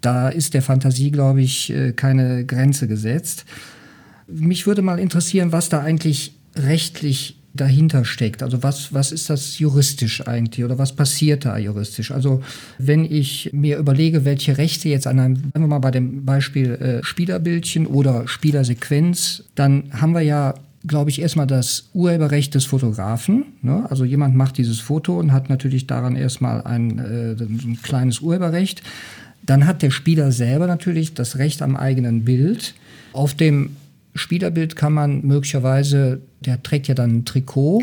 Da 0.00 0.28
ist 0.28 0.54
der 0.54 0.62
Fantasie, 0.62 1.12
glaube 1.12 1.42
ich, 1.42 1.72
äh, 1.72 1.92
keine 1.92 2.44
Grenze 2.44 2.88
gesetzt. 2.88 3.44
Mich 4.26 4.66
würde 4.66 4.82
mal 4.82 4.98
interessieren, 4.98 5.52
was 5.52 5.68
da 5.68 5.80
eigentlich 5.80 6.32
rechtlich 6.56 7.36
dahinter 7.56 8.04
steckt. 8.04 8.42
Also 8.42 8.62
was, 8.62 8.92
was 8.92 9.12
ist 9.12 9.30
das 9.30 9.58
juristisch 9.58 10.26
eigentlich 10.26 10.64
oder 10.64 10.78
was 10.78 10.94
passiert 10.94 11.44
da 11.44 11.56
juristisch? 11.56 12.10
Also 12.10 12.42
wenn 12.78 13.04
ich 13.04 13.50
mir 13.52 13.78
überlege, 13.78 14.24
welche 14.24 14.58
Rechte 14.58 14.88
jetzt 14.88 15.06
an 15.06 15.18
einem, 15.18 15.36
sagen 15.36 15.60
wir 15.60 15.66
mal 15.66 15.78
bei 15.78 15.90
dem 15.90 16.24
Beispiel 16.24 16.74
äh, 16.74 17.04
Spielerbildchen 17.04 17.86
oder 17.86 18.28
Spielersequenz, 18.28 19.44
dann 19.54 19.84
haben 19.92 20.12
wir 20.12 20.22
ja 20.22 20.54
glaube 20.86 21.10
ich, 21.10 21.20
erstmal 21.20 21.46
das 21.48 21.88
Urheberrecht 21.94 22.54
des 22.54 22.64
Fotografen. 22.64 23.46
Ne? 23.62 23.86
Also 23.90 24.04
jemand 24.04 24.36
macht 24.36 24.56
dieses 24.56 24.78
Foto 24.78 25.18
und 25.18 25.32
hat 25.32 25.48
natürlich 25.48 25.88
daran 25.88 26.14
erstmal 26.14 26.62
ein, 26.62 26.98
äh, 26.98 27.32
ein 27.32 27.78
kleines 27.82 28.20
Urheberrecht. 28.20 28.82
Dann 29.44 29.66
hat 29.66 29.82
der 29.82 29.90
Spieler 29.90 30.32
selber 30.32 30.68
natürlich 30.68 31.14
das 31.14 31.38
Recht 31.38 31.62
am 31.62 31.76
eigenen 31.76 32.24
Bild. 32.24 32.74
Auf 33.12 33.34
dem 33.34 33.70
Spielerbild 34.16 34.76
kann 34.76 34.92
man 34.92 35.24
möglicherweise, 35.24 36.20
der 36.40 36.62
trägt 36.62 36.88
ja 36.88 36.94
dann 36.94 37.18
ein 37.18 37.24
Trikot, 37.24 37.82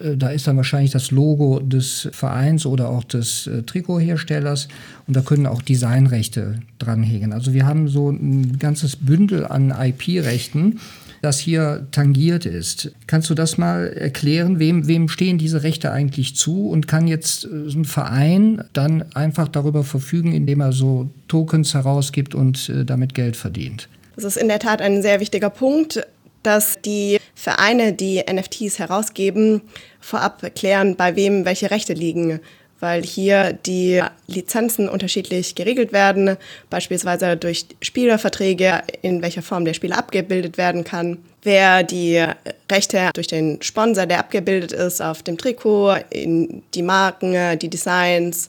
äh, 0.00 0.16
da 0.16 0.28
ist 0.28 0.46
dann 0.46 0.56
wahrscheinlich 0.56 0.90
das 0.90 1.10
Logo 1.10 1.60
des 1.60 2.08
Vereins 2.12 2.66
oder 2.66 2.88
auch 2.88 3.04
des 3.04 3.46
äh, 3.46 3.62
Trikotherstellers 3.62 4.68
und 5.06 5.16
da 5.16 5.20
können 5.20 5.46
auch 5.46 5.62
Designrechte 5.62 6.60
dranhängen. 6.78 7.32
Also 7.32 7.52
wir 7.52 7.66
haben 7.66 7.88
so 7.88 8.10
ein 8.10 8.58
ganzes 8.58 8.96
Bündel 8.96 9.46
an 9.46 9.70
IP-Rechten, 9.70 10.80
das 11.22 11.38
hier 11.38 11.86
tangiert 11.90 12.46
ist. 12.46 12.92
Kannst 13.06 13.28
du 13.28 13.34
das 13.34 13.58
mal 13.58 13.88
erklären? 13.88 14.58
Wem, 14.58 14.86
wem 14.86 15.08
stehen 15.08 15.36
diese 15.36 15.62
Rechte 15.62 15.92
eigentlich 15.92 16.34
zu? 16.34 16.68
Und 16.68 16.88
kann 16.88 17.06
jetzt 17.06 17.44
äh, 17.44 17.48
ein 17.48 17.84
Verein 17.84 18.64
dann 18.72 19.02
einfach 19.14 19.48
darüber 19.48 19.84
verfügen, 19.84 20.32
indem 20.32 20.60
er 20.60 20.72
so 20.72 21.10
Tokens 21.28 21.74
herausgibt 21.74 22.34
und 22.34 22.68
äh, 22.70 22.84
damit 22.84 23.14
Geld 23.14 23.36
verdient? 23.36 23.88
Das 24.16 24.24
ist 24.24 24.36
in 24.36 24.48
der 24.48 24.58
Tat 24.58 24.82
ein 24.82 25.02
sehr 25.02 25.20
wichtiger 25.20 25.50
Punkt, 25.50 26.06
dass 26.42 26.80
die 26.82 27.18
Vereine, 27.34 27.92
die 27.92 28.22
NFTs 28.30 28.78
herausgeben, 28.78 29.62
vorab 30.00 30.54
klären, 30.54 30.96
bei 30.96 31.16
wem 31.16 31.44
welche 31.44 31.70
Rechte 31.70 31.92
liegen. 31.92 32.40
Weil 32.80 33.02
hier 33.02 33.52
die 33.52 34.02
Lizenzen 34.26 34.88
unterschiedlich 34.88 35.54
geregelt 35.54 35.92
werden, 35.92 36.38
beispielsweise 36.70 37.36
durch 37.36 37.66
Spielerverträge, 37.82 38.82
in 39.02 39.20
welcher 39.20 39.42
Form 39.42 39.66
der 39.66 39.74
Spieler 39.74 39.98
abgebildet 39.98 40.56
werden 40.56 40.82
kann, 40.82 41.18
wer 41.42 41.82
die 41.82 42.24
Rechte 42.72 43.10
durch 43.12 43.26
den 43.26 43.60
Sponsor, 43.60 44.06
der 44.06 44.20
abgebildet 44.20 44.72
ist, 44.72 45.02
auf 45.02 45.22
dem 45.22 45.36
Trikot, 45.36 45.96
in 46.08 46.62
die 46.72 46.82
Marken, 46.82 47.58
die 47.58 47.68
Designs 47.68 48.48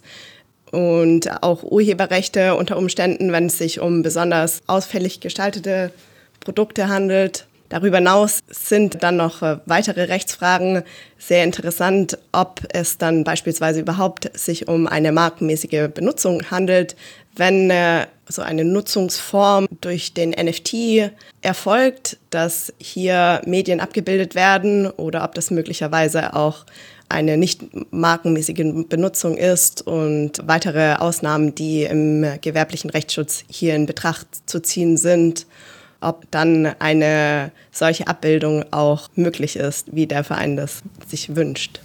und 0.71 1.43
auch 1.43 1.63
Urheberrechte 1.63 2.55
unter 2.55 2.77
Umständen, 2.77 3.31
wenn 3.31 3.47
es 3.47 3.57
sich 3.57 3.79
um 3.79 4.01
besonders 4.01 4.61
ausfällig 4.67 5.19
gestaltete 5.19 5.91
Produkte 6.39 6.87
handelt. 6.87 7.45
Darüber 7.71 7.97
hinaus 7.97 8.39
sind 8.49 9.01
dann 9.01 9.15
noch 9.15 9.41
äh, 9.41 9.57
weitere 9.65 10.03
Rechtsfragen 10.03 10.83
sehr 11.17 11.45
interessant, 11.45 12.17
ob 12.33 12.59
es 12.73 12.97
dann 12.97 13.23
beispielsweise 13.23 13.79
überhaupt 13.79 14.29
sich 14.37 14.67
um 14.67 14.87
eine 14.87 15.13
markenmäßige 15.13 15.87
Benutzung 15.93 16.51
handelt, 16.51 16.97
wenn 17.37 17.69
äh, 17.69 18.07
so 18.27 18.41
eine 18.41 18.65
Nutzungsform 18.65 19.67
durch 19.79 20.13
den 20.13 20.31
NFT 20.31 21.13
erfolgt, 21.41 22.17
dass 22.29 22.73
hier 22.77 23.41
Medien 23.45 23.79
abgebildet 23.79 24.35
werden 24.35 24.87
oder 24.87 25.23
ob 25.23 25.35
das 25.35 25.49
möglicherweise 25.49 26.35
auch 26.35 26.65
eine 27.11 27.37
nicht 27.37 27.61
markenmäßige 27.91 28.85
Benutzung 28.89 29.37
ist 29.37 29.85
und 29.85 30.41
weitere 30.45 30.95
Ausnahmen, 30.95 31.53
die 31.55 31.83
im 31.83 32.25
gewerblichen 32.41 32.89
Rechtsschutz 32.89 33.43
hier 33.49 33.75
in 33.75 33.85
Betracht 33.85 34.27
zu 34.45 34.61
ziehen 34.61 34.97
sind 34.97 35.45
ob 36.01 36.29
dann 36.31 36.65
eine 36.79 37.51
solche 37.71 38.07
Abbildung 38.07 38.65
auch 38.71 39.09
möglich 39.15 39.55
ist, 39.55 39.95
wie 39.95 40.07
der 40.07 40.23
Verein 40.23 40.57
das 40.57 40.81
sich 41.07 41.35
wünscht. 41.35 41.79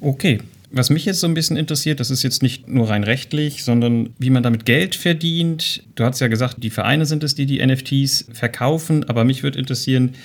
Okay. 0.00 0.40
Was 0.76 0.90
mich 0.90 1.04
jetzt 1.04 1.20
so 1.20 1.28
ein 1.28 1.34
bisschen 1.34 1.56
interessiert, 1.56 2.00
das 2.00 2.10
ist 2.10 2.24
jetzt 2.24 2.42
nicht 2.42 2.66
nur 2.66 2.90
rein 2.90 3.04
rechtlich, 3.04 3.62
sondern 3.62 4.10
wie 4.18 4.30
man 4.30 4.42
damit 4.42 4.64
Geld 4.66 4.96
verdient. 4.96 5.84
Du 5.94 6.02
hast 6.02 6.20
ja 6.20 6.26
gesagt, 6.26 6.64
die 6.64 6.70
Vereine 6.70 7.06
sind 7.06 7.22
es, 7.22 7.36
die 7.36 7.46
die 7.46 7.64
NFTs 7.64 8.26
verkaufen, 8.32 9.08
aber 9.08 9.22
mich 9.22 9.44
würde 9.44 9.60
interessieren, 9.60 10.16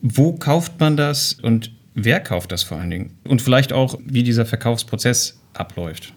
wo 0.00 0.32
kauft 0.32 0.80
man 0.80 0.96
das 0.96 1.34
und 1.34 1.72
wer 1.96 2.20
kauft 2.20 2.52
das 2.52 2.62
vor 2.62 2.78
allen 2.78 2.90
Dingen? 2.90 3.18
Und 3.24 3.42
vielleicht 3.42 3.72
auch, 3.72 3.98
wie 4.04 4.22
dieser 4.22 4.46
Verkaufsprozess 4.46 5.36
abläuft. 5.54 6.12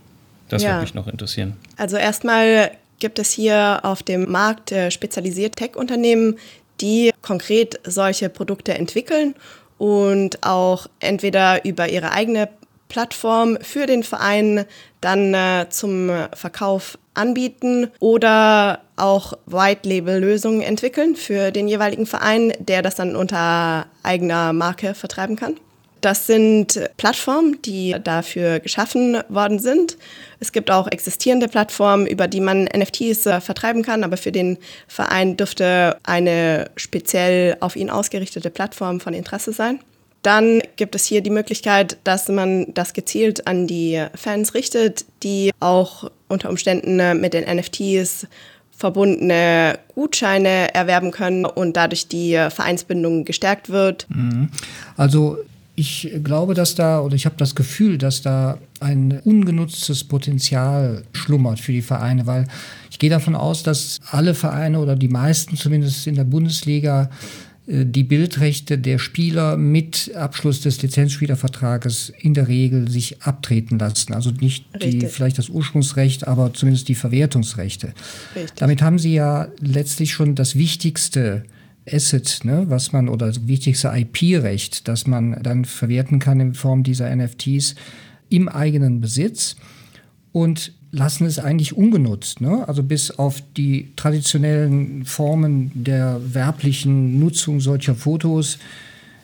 Das 0.50 0.62
ja. 0.62 0.70
würde 0.70 0.82
mich 0.82 0.94
noch 0.94 1.08
interessieren. 1.08 1.58
Also 1.78 1.98
erstmal 1.98 2.72
gibt 3.00 3.18
es 3.18 3.32
hier 3.32 3.80
auf 3.84 4.04
dem 4.04 4.30
Markt 4.30 4.72
äh, 4.72 4.92
spezialisierte 4.92 5.64
Tech-Unternehmen, 5.64 6.38
die 6.82 7.12
konkret 7.22 7.80
solche 7.86 8.30
Produkte 8.30 8.74
entwickeln 8.74 9.36
und 9.78 10.44
auch 10.46 10.88
entweder 11.00 11.66
über 11.66 11.90
ihre 11.90 12.12
eigene 12.12 12.50
Plattform 12.90 13.58
für 13.62 13.86
den 13.86 14.04
Verein 14.04 14.66
dann 15.00 15.34
äh, 15.34 15.68
zum 15.70 16.12
Verkauf 16.34 16.98
anbieten 17.14 17.90
oder 18.00 18.82
auch 18.96 19.34
White-Label-Lösungen 19.46 20.62
entwickeln 20.62 21.16
für 21.16 21.52
den 21.52 21.68
jeweiligen 21.68 22.06
Verein, 22.06 22.54
der 22.60 22.82
das 22.82 22.96
dann 22.96 23.16
unter 23.16 23.86
eigener 24.04 24.52
Marke 24.52 24.94
vertreiben 24.94 25.36
kann. 25.36 25.56
Das 26.02 26.28
sind 26.28 26.80
Plattformen, 26.98 27.62
die 27.64 27.96
dafür 28.04 28.60
geschaffen 28.60 29.18
worden 29.28 29.60
sind. 29.60 29.98
Es 30.40 30.52
gibt 30.52 30.72
auch 30.72 30.88
existierende 30.88 31.48
Plattformen, 31.48 32.08
über 32.08 32.28
die 32.28 32.40
man 32.40 32.66
NFTs 32.66 33.26
äh, 33.26 33.42
vertreiben 33.42 33.84
kann, 33.84 34.04
aber 34.04 34.16
für 34.16 34.32
den 34.32 34.58
Verein 34.88 35.36
dürfte 35.36 35.98
eine 36.04 36.72
speziell 36.78 37.58
auf 37.60 37.76
ihn 37.76 37.90
ausgerichtete 37.90 38.50
Plattform 38.50 39.00
von 39.02 39.14
Interesse 39.14 39.52
sein. 39.52 39.80
Dann 40.22 40.62
gibt 40.76 40.96
es 40.96 41.06
hier 41.06 41.22
die 41.22 41.30
Möglichkeit, 41.30 41.98
dass 42.04 42.28
man 42.28 42.74
das 42.74 42.94
gezielt 42.94 43.48
an 43.48 43.68
die 43.68 44.06
Fans 44.16 44.54
richtet, 44.54 45.06
die 45.24 45.52
auch 45.60 46.10
unter 46.28 46.50
Umständen 46.50 47.00
äh, 47.00 47.14
mit 47.14 47.34
den 47.34 47.44
NFTs 47.44 48.28
verbundene 48.72 49.78
Gutscheine 49.94 50.74
erwerben 50.74 51.12
können 51.12 51.44
und 51.44 51.76
dadurch 51.76 52.08
die 52.08 52.32
Vereinsbindung 52.50 53.26
gestärkt 53.26 53.70
wird. 53.70 54.08
Mhm. 54.10 54.52
Also 54.96 55.38
ich 55.80 56.12
glaube, 56.26 56.56
dass 56.56 56.76
da, 56.76 57.00
oder 57.00 57.16
ich 57.16 57.26
habe 57.26 57.38
das 57.38 57.56
Gefühl, 57.56 57.98
dass 57.98 58.22
da 58.22 58.58
ein 58.82 59.22
ungenutztes 59.24 60.04
Potenzial 60.04 61.04
schlummert 61.14 61.62
für 61.62 61.72
die 61.72 61.82
Vereine, 61.82 62.28
weil 62.28 62.48
ich 62.92 63.00
gehe 63.00 63.10
davon 63.10 63.34
aus, 63.34 63.64
dass 63.64 63.98
alle 64.12 64.34
Vereine 64.34 64.80
oder 64.80 64.98
die 64.98 65.08
meisten 65.08 65.56
zumindest 65.56 66.06
in 66.06 66.16
der 66.16 66.26
Bundesliga 66.26 67.10
äh, 67.66 67.86
die 67.86 68.04
Bildrechte 68.04 68.78
der 68.78 69.00
Spieler 69.00 69.56
mit 69.56 70.14
Abschluss 70.16 70.60
des 70.60 70.82
Lizenzspielervertrages 70.82 72.12
in 72.20 72.34
der 72.34 72.50
Regel 72.50 72.90
sich 72.90 73.22
abtreten 73.22 73.80
lassen. 73.80 74.14
Also 74.14 74.32
nicht 74.32 74.66
die, 74.84 75.06
vielleicht 75.06 75.38
das 75.38 75.48
Ursprungsrecht, 75.48 76.28
aber 76.28 76.54
zumindest 76.54 76.90
die 76.90 76.96
Verwertungsrechte. 76.96 77.94
Richtig. 78.36 78.52
Damit 78.58 78.82
haben 78.82 79.00
sie 79.00 79.14
ja 79.14 79.48
letztlich 79.62 80.12
schon 80.12 80.36
das 80.36 80.56
Wichtigste 80.56 81.46
Asset, 81.88 82.42
ne, 82.44 82.66
was 82.68 82.92
man 82.92 83.10
oder 83.10 83.28
das 83.28 83.48
wichtigste 83.48 83.92
IP-Recht, 83.94 84.88
das 84.88 85.08
man 85.08 85.42
dann 85.44 85.66
verwerten 85.66 86.20
kann 86.20 86.40
in 86.40 86.54
Form 86.54 86.84
dieser 86.84 87.14
NFTs 87.16 87.76
im 88.30 88.48
eigenen 88.48 89.02
Besitz 89.02 89.56
und 90.32 90.74
lassen 90.92 91.26
es 91.26 91.40
eigentlich 91.40 91.76
ungenutzt. 91.76 92.42
Ne? 92.42 92.68
Also 92.68 92.84
bis 92.84 93.12
auf 93.12 93.42
die 93.58 93.92
traditionellen 93.96 95.06
Formen 95.06 95.72
der 95.74 96.20
werblichen 96.34 97.20
Nutzung 97.20 97.60
solcher 97.60 97.96
Fotos 97.96 98.58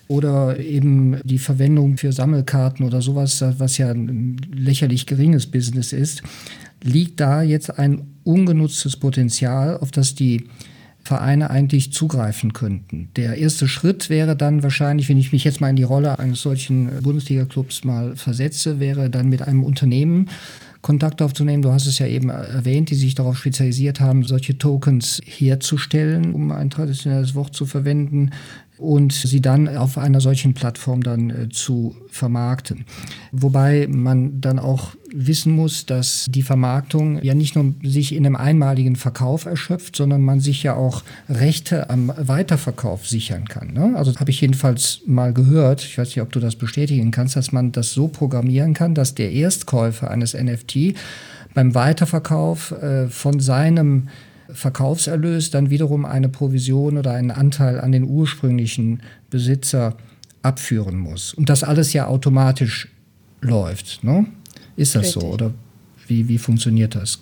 oder 0.08 0.60
eben 0.60 1.20
die 1.24 1.40
Verwendung 1.40 1.98
für 1.98 2.12
Sammelkarten 2.12 2.86
oder 2.86 3.02
sowas, 3.02 3.44
was 3.58 3.78
ja 3.78 3.90
ein 3.90 4.38
lächerlich 4.54 5.08
geringes 5.08 5.48
Business 5.48 5.94
ist, 5.94 6.22
liegt 6.84 7.20
da 7.20 7.42
jetzt 7.42 7.80
ein 7.80 8.06
ungenutztes 8.24 8.98
Potenzial, 8.98 9.78
auf 9.78 9.90
das 9.90 10.14
die 10.14 10.46
Vereine 11.06 11.52
eigentlich 11.52 11.94
zugreifen 11.94 12.54
könnten. 12.54 13.10
Der 13.16 13.38
erste 13.38 13.68
Schritt 13.68 14.10
wäre 14.10 14.36
dann 14.36 14.64
wahrscheinlich, 14.64 15.08
wenn 15.08 15.20
ich 15.20 15.32
mich 15.32 15.44
jetzt 15.44 15.62
mal 15.62 15.70
in 15.70 15.76
die 15.76 15.84
Rolle 15.84 16.18
eines 16.18 16.42
solchen 16.42 16.90
Bundesliga-Clubs 17.04 17.84
mal 17.84 18.16
versetze, 18.16 18.80
wäre 18.80 19.12
dann 19.12 19.30
mit 19.30 19.44
einem 19.44 19.64
Unternehmen 19.64 20.30
Kontakt 20.82 21.22
aufzunehmen. 21.22 21.62
Du 21.62 21.72
hast 21.72 21.86
es 21.86 22.00
ja 22.00 22.08
eben 22.08 22.30
erwähnt, 22.30 22.90
die 22.90 22.96
sich 22.96 23.14
darauf 23.14 23.38
spezialisiert 23.38 24.00
haben, 24.00 24.24
solche 24.24 24.58
Tokens 24.58 25.22
herzustellen, 25.24 26.34
um 26.34 26.52
ein 26.52 26.72
traditionelles 26.72 27.36
Wort 27.36 27.56
zu 27.56 27.68
verwenden, 27.68 28.32
und 28.78 29.14
sie 29.14 29.42
dann 29.42 29.68
auf 29.78 29.98
einer 29.98 30.20
solchen 30.20 30.54
Plattform 30.54 31.02
dann 31.02 31.30
äh, 31.30 31.50
zu 31.50 31.96
vermarkten. 32.10 32.86
Wobei 33.32 33.88
man 33.90 34.42
dann 34.42 34.60
auch 34.60 34.96
wissen 35.14 35.54
muss, 35.54 35.86
dass 35.86 36.26
die 36.30 36.42
Vermarktung 36.42 37.22
ja 37.24 37.34
nicht 37.34 37.56
nur 37.56 37.74
sich 37.84 38.14
in 38.14 38.26
einem 38.26 38.36
einmaligen 38.36 38.96
Verkauf 38.96 39.46
erschöpft, 39.46 39.96
sondern 39.96 40.22
man 40.22 40.42
sich 40.42 40.64
ja 40.64 40.76
auch 40.76 41.04
Rechte 41.30 41.90
am 41.90 42.12
Weiterverkauf 42.18 43.08
sichern 43.08 43.48
kann. 43.48 43.74
Ne? 43.74 43.94
Also 43.96 44.14
habe 44.16 44.32
ich 44.32 44.42
jedenfalls 44.42 45.02
mal 45.06 45.34
gehört, 45.34 45.84
ich 45.84 45.98
weiß 45.98 46.10
nicht, 46.10 46.22
ob 46.22 46.32
du 46.32 46.40
das 46.40 46.56
bestätigen 46.56 47.12
kannst, 47.12 47.36
dass 47.36 47.52
man 47.52 47.72
das 47.72 47.94
so 47.94 48.10
programmieren 48.10 48.74
kann, 48.74 48.94
dass 48.94 49.16
der 49.16 49.32
Erstkäufer 49.32 50.12
eines 50.12 50.34
NFT 50.34 50.96
beim 51.54 51.74
Weiterverkauf 51.74 52.72
äh, 52.72 53.08
von 53.08 53.40
seinem 53.40 54.10
Verkaufserlös 54.52 55.50
dann 55.50 55.70
wiederum 55.70 56.06
eine 56.06 56.30
Provision 56.30 56.98
oder 56.98 57.12
einen 57.12 57.32
Anteil 57.32 57.80
an 57.80 57.92
den 57.92 58.04
ursprünglichen 58.04 59.02
Besitzer 59.30 59.96
abführen 60.42 60.98
muss. 60.98 61.34
Und 61.34 61.50
das 61.50 61.64
alles 61.64 61.94
ja 61.94 62.08
automatisch 62.08 62.90
läuft. 63.42 64.04
Ne? 64.04 64.26
Ist 64.76 64.96
das 64.96 65.06
Richtig. 65.06 65.22
so 65.22 65.28
oder 65.30 65.52
wie, 66.08 66.28
wie 66.28 66.38
funktioniert 66.38 66.96
das? 66.96 67.20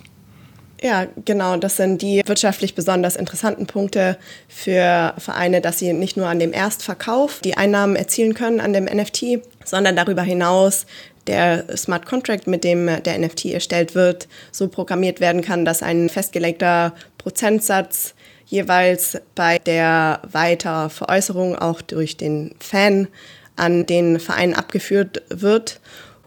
Ja, 0.81 1.07
genau. 1.23 1.55
Das 1.55 1.77
sind 1.77 2.01
die 2.01 2.21
wirtschaftlich 2.25 2.75
besonders 2.75 3.15
interessanten 3.15 3.67
Punkte 3.67 4.17
für 4.49 5.13
Vereine, 5.17 5.61
dass 5.61 5.79
sie 5.79 5.93
nicht 5.93 6.17
nur 6.17 6.27
an 6.27 6.39
dem 6.39 6.51
Erstverkauf 6.51 7.39
die 7.39 7.55
Einnahmen 7.55 7.95
erzielen 7.95 8.33
können 8.33 8.59
an 8.59 8.73
dem 8.73 8.85
NFT, 8.85 9.39
sondern 9.63 9.95
darüber 9.95 10.23
hinaus 10.23 10.85
der 11.27 11.77
Smart 11.77 12.05
Contract, 12.05 12.47
mit 12.47 12.65
dem 12.65 12.89
der 13.03 13.17
NFT 13.17 13.45
erstellt 13.45 13.95
wird, 13.95 14.27
so 14.51 14.67
programmiert 14.67 15.21
werden 15.21 15.41
kann, 15.41 15.63
dass 15.63 15.81
ein 15.81 16.09
festgelegter 16.09 16.93
Prozentsatz 17.23 18.13
jeweils 18.45 19.17
bei 19.33 19.57
der 19.57 20.21
Weiterveräußerung 20.29 21.55
auch 21.57 21.81
durch 21.81 22.17
den 22.17 22.53
Fan 22.59 23.07
an 23.55 23.85
den 23.85 24.19
Verein 24.19 24.53
abgeführt 24.53 25.23
wird. 25.29 25.79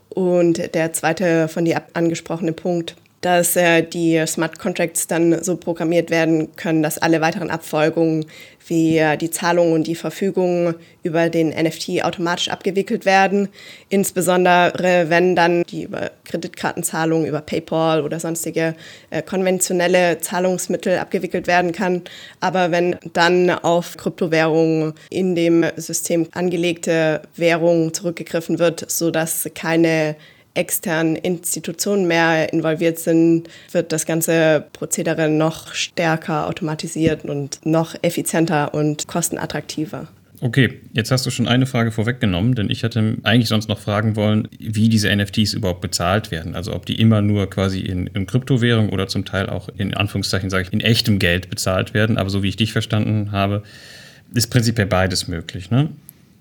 Und 0.08 0.74
der 0.74 0.92
zweite 0.94 1.48
von 1.48 1.66
dir 1.66 1.82
angesprochene 1.92 2.52
Punkt 2.52 2.96
dass 3.26 3.56
äh, 3.56 3.82
die 3.82 4.24
Smart 4.24 4.60
Contracts 4.60 5.08
dann 5.08 5.42
so 5.42 5.56
programmiert 5.56 6.10
werden 6.10 6.54
können, 6.54 6.84
dass 6.84 6.96
alle 6.96 7.20
weiteren 7.20 7.50
Abfolgungen 7.50 8.24
wie 8.68 8.98
äh, 8.98 9.16
die 9.16 9.30
Zahlungen 9.30 9.72
und 9.72 9.88
die 9.88 9.96
Verfügungen 9.96 10.76
über 11.02 11.28
den 11.28 11.48
NFT 11.48 12.04
automatisch 12.04 12.48
abgewickelt 12.48 13.04
werden. 13.04 13.48
Insbesondere 13.88 15.06
wenn 15.08 15.34
dann 15.34 15.64
die 15.64 15.82
über 15.82 16.12
Kreditkartenzahlungen, 16.24 17.26
über 17.26 17.40
PayPal 17.40 18.02
oder 18.02 18.20
sonstige 18.20 18.76
äh, 19.10 19.22
konventionelle 19.22 20.20
Zahlungsmittel 20.20 20.98
abgewickelt 20.98 21.48
werden 21.48 21.72
kann. 21.72 22.02
Aber 22.38 22.70
wenn 22.70 22.94
dann 23.12 23.50
auf 23.50 23.96
Kryptowährungen 23.96 24.94
in 25.10 25.34
dem 25.34 25.64
System 25.74 26.28
angelegte 26.30 27.22
Währungen 27.34 27.92
zurückgegriffen 27.92 28.60
wird, 28.60 28.88
sodass 28.88 29.50
keine 29.56 30.14
externen 30.56 31.16
Institutionen 31.16 32.06
mehr 32.06 32.52
involviert 32.52 32.98
sind, 32.98 33.48
wird 33.72 33.92
das 33.92 34.06
ganze 34.06 34.66
Prozedere 34.72 35.28
noch 35.28 35.74
stärker 35.74 36.46
automatisiert 36.46 37.24
und 37.24 37.60
noch 37.64 37.94
effizienter 38.02 38.74
und 38.74 39.06
kostenattraktiver. 39.06 40.08
Okay, 40.40 40.80
jetzt 40.92 41.10
hast 41.10 41.24
du 41.24 41.30
schon 41.30 41.48
eine 41.48 41.64
Frage 41.64 41.90
vorweggenommen, 41.90 42.54
denn 42.54 42.68
ich 42.68 42.82
hätte 42.82 43.16
eigentlich 43.22 43.48
sonst 43.48 43.68
noch 43.68 43.78
fragen 43.78 44.16
wollen, 44.16 44.48
wie 44.58 44.88
diese 44.88 45.14
NFTs 45.14 45.54
überhaupt 45.54 45.80
bezahlt 45.80 46.30
werden. 46.30 46.54
Also 46.54 46.74
ob 46.74 46.84
die 46.84 47.00
immer 47.00 47.22
nur 47.22 47.48
quasi 47.48 47.80
in, 47.80 48.06
in 48.08 48.26
Kryptowährung 48.26 48.90
oder 48.90 49.08
zum 49.08 49.24
Teil 49.24 49.48
auch 49.48 49.70
in 49.76 49.94
Anführungszeichen, 49.94 50.50
sage 50.50 50.64
ich, 50.64 50.72
in 50.72 50.80
echtem 50.80 51.18
Geld 51.18 51.48
bezahlt 51.48 51.94
werden. 51.94 52.18
Aber 52.18 52.28
so 52.28 52.42
wie 52.42 52.48
ich 52.48 52.56
dich 52.56 52.72
verstanden 52.72 53.32
habe, 53.32 53.62
ist 54.34 54.48
prinzipiell 54.48 54.86
beides 54.86 55.26
möglich. 55.26 55.70
Ne? 55.70 55.88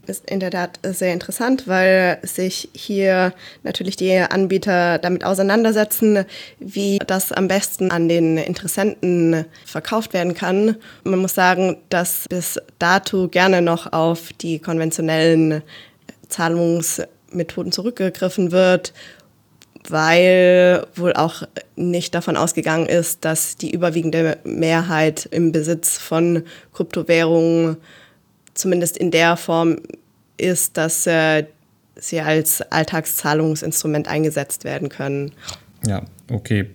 Ist 0.10 0.30
in 0.30 0.40
der 0.40 0.52
Tat 0.52 0.80
sehr 0.84 1.14
interessant, 1.14 1.68
weil 1.68 2.20
sich 2.24 2.70
hier 2.74 3.34
natürlich 3.64 3.96
die 3.96 4.18
Anbieter 4.18 4.98
damit 5.00 5.24
auseinandersetzen, 5.24 6.26
wie 6.60 7.00
das 7.06 7.32
am 7.32 7.48
besten 7.48 7.92
an 7.92 8.08
den 8.10 8.38
Interessenten 8.38 9.46
verkauft 9.66 10.14
werden 10.14 10.34
kann. 10.34 10.76
Man 11.04 11.20
muss 11.20 11.36
sagen, 11.36 11.78
dass 11.90 12.26
bis 12.30 12.60
dato 12.80 13.28
gerne 13.28 13.62
noch 13.62 13.92
auf 13.94 14.34
die 14.34 14.60
konventionellen 14.60 15.64
Zahlungsmethoden 16.30 17.72
zurückgegriffen 17.72 18.52
wird, 18.52 18.94
weil 19.90 20.86
wohl 20.96 21.14
auch 21.14 21.44
nicht 21.76 22.16
davon 22.16 22.38
ausgegangen 22.38 22.88
ist, 22.88 23.24
dass 23.26 23.58
die 23.58 23.72
überwiegende 23.72 24.38
Mehrheit 24.44 25.28
im 25.32 25.52
Besitz 25.52 25.98
von 25.98 26.44
Kryptowährungen 26.74 27.78
zumindest 28.56 28.98
in 28.98 29.12
der 29.12 29.38
Form 29.38 29.78
ist, 30.38 30.78
dass 30.78 31.06
äh, 31.06 31.46
sie 31.96 32.20
als 32.20 32.62
Alltagszahlungsinstrument 32.62 34.08
eingesetzt 34.08 34.64
werden 34.64 34.90
können. 34.90 35.32
Ja, 35.86 36.04
okay. 36.32 36.70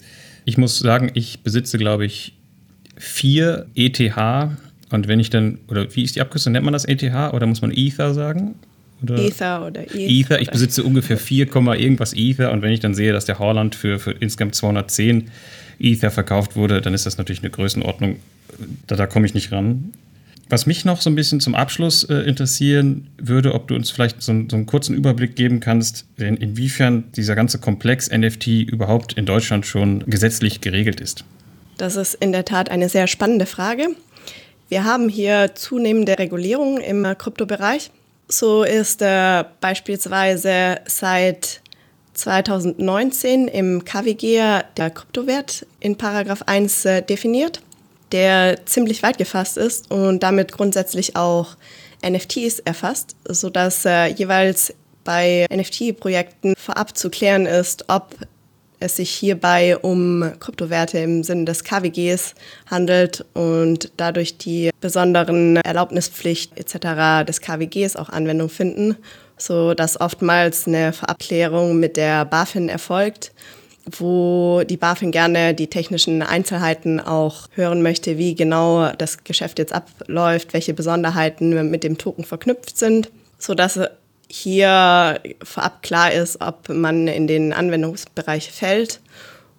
Ich 0.44 0.56
muss 0.56 0.78
sagen, 0.78 1.10
ich 1.14 1.40
besitze, 1.40 1.78
glaube 1.78 2.06
ich, 2.06 2.34
vier 2.96 3.66
ETH. 3.74 4.16
Und 4.90 5.08
wenn 5.08 5.20
ich 5.20 5.30
dann, 5.30 5.58
oder 5.68 5.94
wie 5.94 6.04
ist 6.04 6.16
die 6.16 6.20
Abkürzung? 6.20 6.52
Nennt 6.52 6.64
man 6.64 6.72
das 6.72 6.84
ETH 6.84 7.02
oder 7.32 7.46
muss 7.46 7.60
man 7.60 7.72
Ether 7.72 8.14
sagen? 8.14 8.54
Oder 9.02 9.18
Ether 9.18 9.66
oder 9.66 9.82
Ether. 9.82 9.96
Ether. 9.96 10.40
Ich 10.40 10.50
besitze 10.50 10.82
ungefähr 10.84 11.16
4, 11.16 11.46
irgendwas 11.46 12.12
Ether. 12.12 12.52
Und 12.52 12.62
wenn 12.62 12.72
ich 12.72 12.80
dann 12.80 12.94
sehe, 12.94 13.12
dass 13.12 13.24
der 13.24 13.38
Horland 13.38 13.74
für, 13.74 13.98
für 13.98 14.12
insgesamt 14.12 14.54
210 14.54 15.30
Ether 15.78 16.10
verkauft 16.10 16.56
wurde, 16.56 16.80
dann 16.80 16.92
ist 16.92 17.06
das 17.06 17.16
natürlich 17.16 17.42
eine 17.42 17.50
Größenordnung, 17.50 18.16
da, 18.86 18.96
da 18.96 19.06
komme 19.06 19.26
ich 19.26 19.34
nicht 19.34 19.52
ran. 19.52 19.92
Was 20.50 20.66
mich 20.66 20.84
noch 20.84 21.00
so 21.00 21.08
ein 21.08 21.14
bisschen 21.14 21.38
zum 21.38 21.54
Abschluss 21.54 22.02
äh, 22.02 22.14
interessieren 22.14 23.08
würde, 23.18 23.54
ob 23.54 23.68
du 23.68 23.76
uns 23.76 23.92
vielleicht 23.92 24.20
so, 24.20 24.32
so 24.50 24.56
einen 24.56 24.66
kurzen 24.66 24.96
Überblick 24.96 25.36
geben 25.36 25.60
kannst, 25.60 26.06
in, 26.16 26.36
inwiefern 26.36 27.04
dieser 27.14 27.36
ganze 27.36 27.60
Komplex 27.60 28.10
NFT 28.10 28.48
überhaupt 28.48 29.12
in 29.12 29.26
Deutschland 29.26 29.64
schon 29.64 30.04
gesetzlich 30.06 30.60
geregelt 30.60 31.00
ist. 31.00 31.24
Das 31.78 31.94
ist 31.94 32.14
in 32.14 32.32
der 32.32 32.44
Tat 32.44 32.68
eine 32.68 32.88
sehr 32.88 33.06
spannende 33.06 33.46
Frage. 33.46 33.90
Wir 34.68 34.84
haben 34.84 35.08
hier 35.08 35.52
zunehmende 35.54 36.18
Regulierung 36.18 36.80
im 36.80 37.06
Kryptobereich. 37.16 37.92
So 38.26 38.64
ist 38.64 39.02
äh, 39.02 39.44
beispielsweise 39.60 40.80
seit 40.86 41.60
2019 42.14 43.46
im 43.46 43.84
KWG 43.84 44.62
der 44.76 44.90
Kryptowert 44.90 45.64
in 45.78 45.96
Paragraph 45.96 46.42
1 46.42 46.84
äh, 46.86 47.02
definiert 47.02 47.62
der 48.12 48.66
ziemlich 48.66 49.02
weit 49.02 49.18
gefasst 49.18 49.56
ist 49.56 49.90
und 49.90 50.22
damit 50.22 50.52
grundsätzlich 50.52 51.16
auch 51.16 51.56
NFTs 52.06 52.60
erfasst, 52.60 53.16
sodass 53.28 53.84
äh, 53.84 54.06
jeweils 54.06 54.74
bei 55.04 55.46
NFT-Projekten 55.50 56.54
vorab 56.56 56.96
zu 56.96 57.10
klären 57.10 57.46
ist, 57.46 57.84
ob 57.88 58.14
es 58.80 58.96
sich 58.96 59.10
hierbei 59.10 59.76
um 59.76 60.32
Kryptowerte 60.40 60.98
im 60.98 61.22
Sinne 61.22 61.44
des 61.44 61.64
KWGs 61.64 62.34
handelt 62.66 63.24
und 63.34 63.92
dadurch 63.98 64.38
die 64.38 64.70
besonderen 64.80 65.56
Erlaubnispflicht 65.56 66.58
etc. 66.58 67.26
des 67.26 67.40
KWGs 67.42 67.96
auch 67.96 68.08
Anwendung 68.08 68.48
finden, 68.48 68.96
so 69.36 69.74
dass 69.74 70.00
oftmals 70.00 70.66
eine 70.66 70.92
Verabklärung 70.94 71.78
mit 71.78 71.96
der 71.96 72.24
BaFin 72.24 72.68
erfolgt 72.68 73.32
wo 73.86 74.62
die 74.68 74.76
BaFin 74.76 75.10
gerne 75.10 75.54
die 75.54 75.68
technischen 75.68 76.22
Einzelheiten 76.22 77.00
auch 77.00 77.48
hören 77.54 77.82
möchte, 77.82 78.18
wie 78.18 78.34
genau 78.34 78.92
das 78.92 79.24
Geschäft 79.24 79.58
jetzt 79.58 79.72
abläuft, 79.72 80.52
welche 80.52 80.74
Besonderheiten 80.74 81.70
mit 81.70 81.84
dem 81.84 81.98
Token 81.98 82.24
verknüpft 82.24 82.76
sind, 82.76 83.10
sodass 83.38 83.80
hier 84.28 85.20
vorab 85.42 85.82
klar 85.82 86.12
ist, 86.12 86.40
ob 86.40 86.68
man 86.68 87.08
in 87.08 87.26
den 87.26 87.52
Anwendungsbereich 87.52 88.50
fällt. 88.52 89.00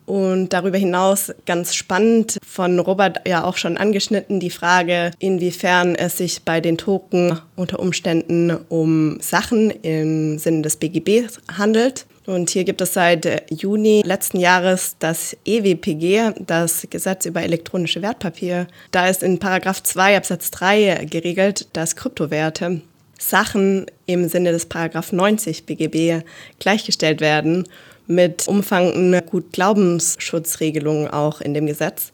Und 0.05 0.49
darüber 0.49 0.77
hinaus 0.77 1.31
ganz 1.45 1.73
spannend 1.73 2.37
von 2.45 2.79
Robert 2.79 3.25
ja 3.27 3.43
auch 3.43 3.55
schon 3.55 3.77
angeschnitten 3.77 4.39
die 4.39 4.49
Frage, 4.49 5.11
inwiefern 5.19 5.95
es 5.95 6.17
sich 6.17 6.43
bei 6.43 6.59
den 6.59 6.77
Token 6.77 7.39
unter 7.55 7.79
Umständen 7.79 8.57
um 8.67 9.21
Sachen 9.21 9.69
im 9.69 10.37
Sinne 10.37 10.63
des 10.63 10.77
BGB 10.77 11.27
handelt. 11.57 12.05
Und 12.25 12.51
hier 12.51 12.63
gibt 12.63 12.81
es 12.81 12.93
seit 12.93 13.51
Juni 13.51 14.03
letzten 14.05 14.39
Jahres 14.39 14.95
das 14.99 15.35
EWPG, 15.43 16.33
das 16.45 16.85
Gesetz 16.89 17.25
über 17.25 17.41
elektronische 17.41 18.01
Wertpapier. 18.01 18.67
Da 18.91 19.07
ist 19.07 19.23
in 19.23 19.39
Paragraph 19.39 19.81
2 19.81 20.17
Absatz 20.17 20.51
3 20.51 21.07
geregelt, 21.09 21.67
dass 21.73 21.95
Kryptowerte 21.95 22.81
Sachen 23.17 23.85
im 24.05 24.27
Sinne 24.29 24.51
des 24.51 24.67
Paragraph 24.67 25.11
90 25.11 25.65
BGB 25.65 26.23
gleichgestellt 26.59 27.21
werden 27.21 27.67
mit 28.07 28.47
umfangenden 28.47 29.25
Gutglaubensschutzregelungen 29.25 31.07
auch 31.07 31.41
in 31.41 31.53
dem 31.53 31.65
Gesetz, 31.65 32.11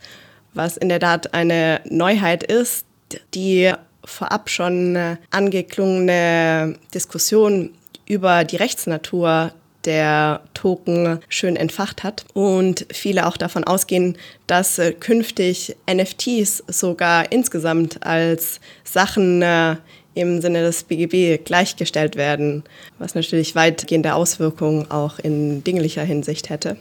was 0.53 0.77
in 0.77 0.89
der 0.89 0.99
Tat 0.99 1.33
eine 1.33 1.81
Neuheit 1.89 2.43
ist, 2.43 2.85
die 3.33 3.71
vorab 4.03 4.49
schon 4.49 5.17
angeklungene 5.31 6.75
Diskussion 6.93 7.71
über 8.05 8.43
die 8.43 8.55
Rechtsnatur 8.55 9.51
der 9.87 10.41
Token 10.53 11.19
schön 11.29 11.55
entfacht 11.55 12.03
hat 12.03 12.25
und 12.33 12.85
viele 12.91 13.25
auch 13.25 13.37
davon 13.37 13.63
ausgehen, 13.63 14.17
dass 14.45 14.77
äh, 14.77 14.91
künftig 14.91 15.75
NFTs 15.91 16.63
sogar 16.67 17.31
insgesamt 17.31 18.05
als 18.05 18.59
Sachen 18.83 19.41
äh, 19.41 19.77
im 20.13 20.41
Sinne 20.41 20.61
des 20.61 20.83
BGB 20.83 21.43
gleichgestellt 21.45 22.15
werden, 22.15 22.63
was 22.99 23.15
natürlich 23.15 23.55
weitgehende 23.55 24.13
Auswirkungen 24.13 24.91
auch 24.91 25.19
in 25.19 25.63
dinglicher 25.63 26.03
Hinsicht 26.03 26.49
hätte. 26.49 26.75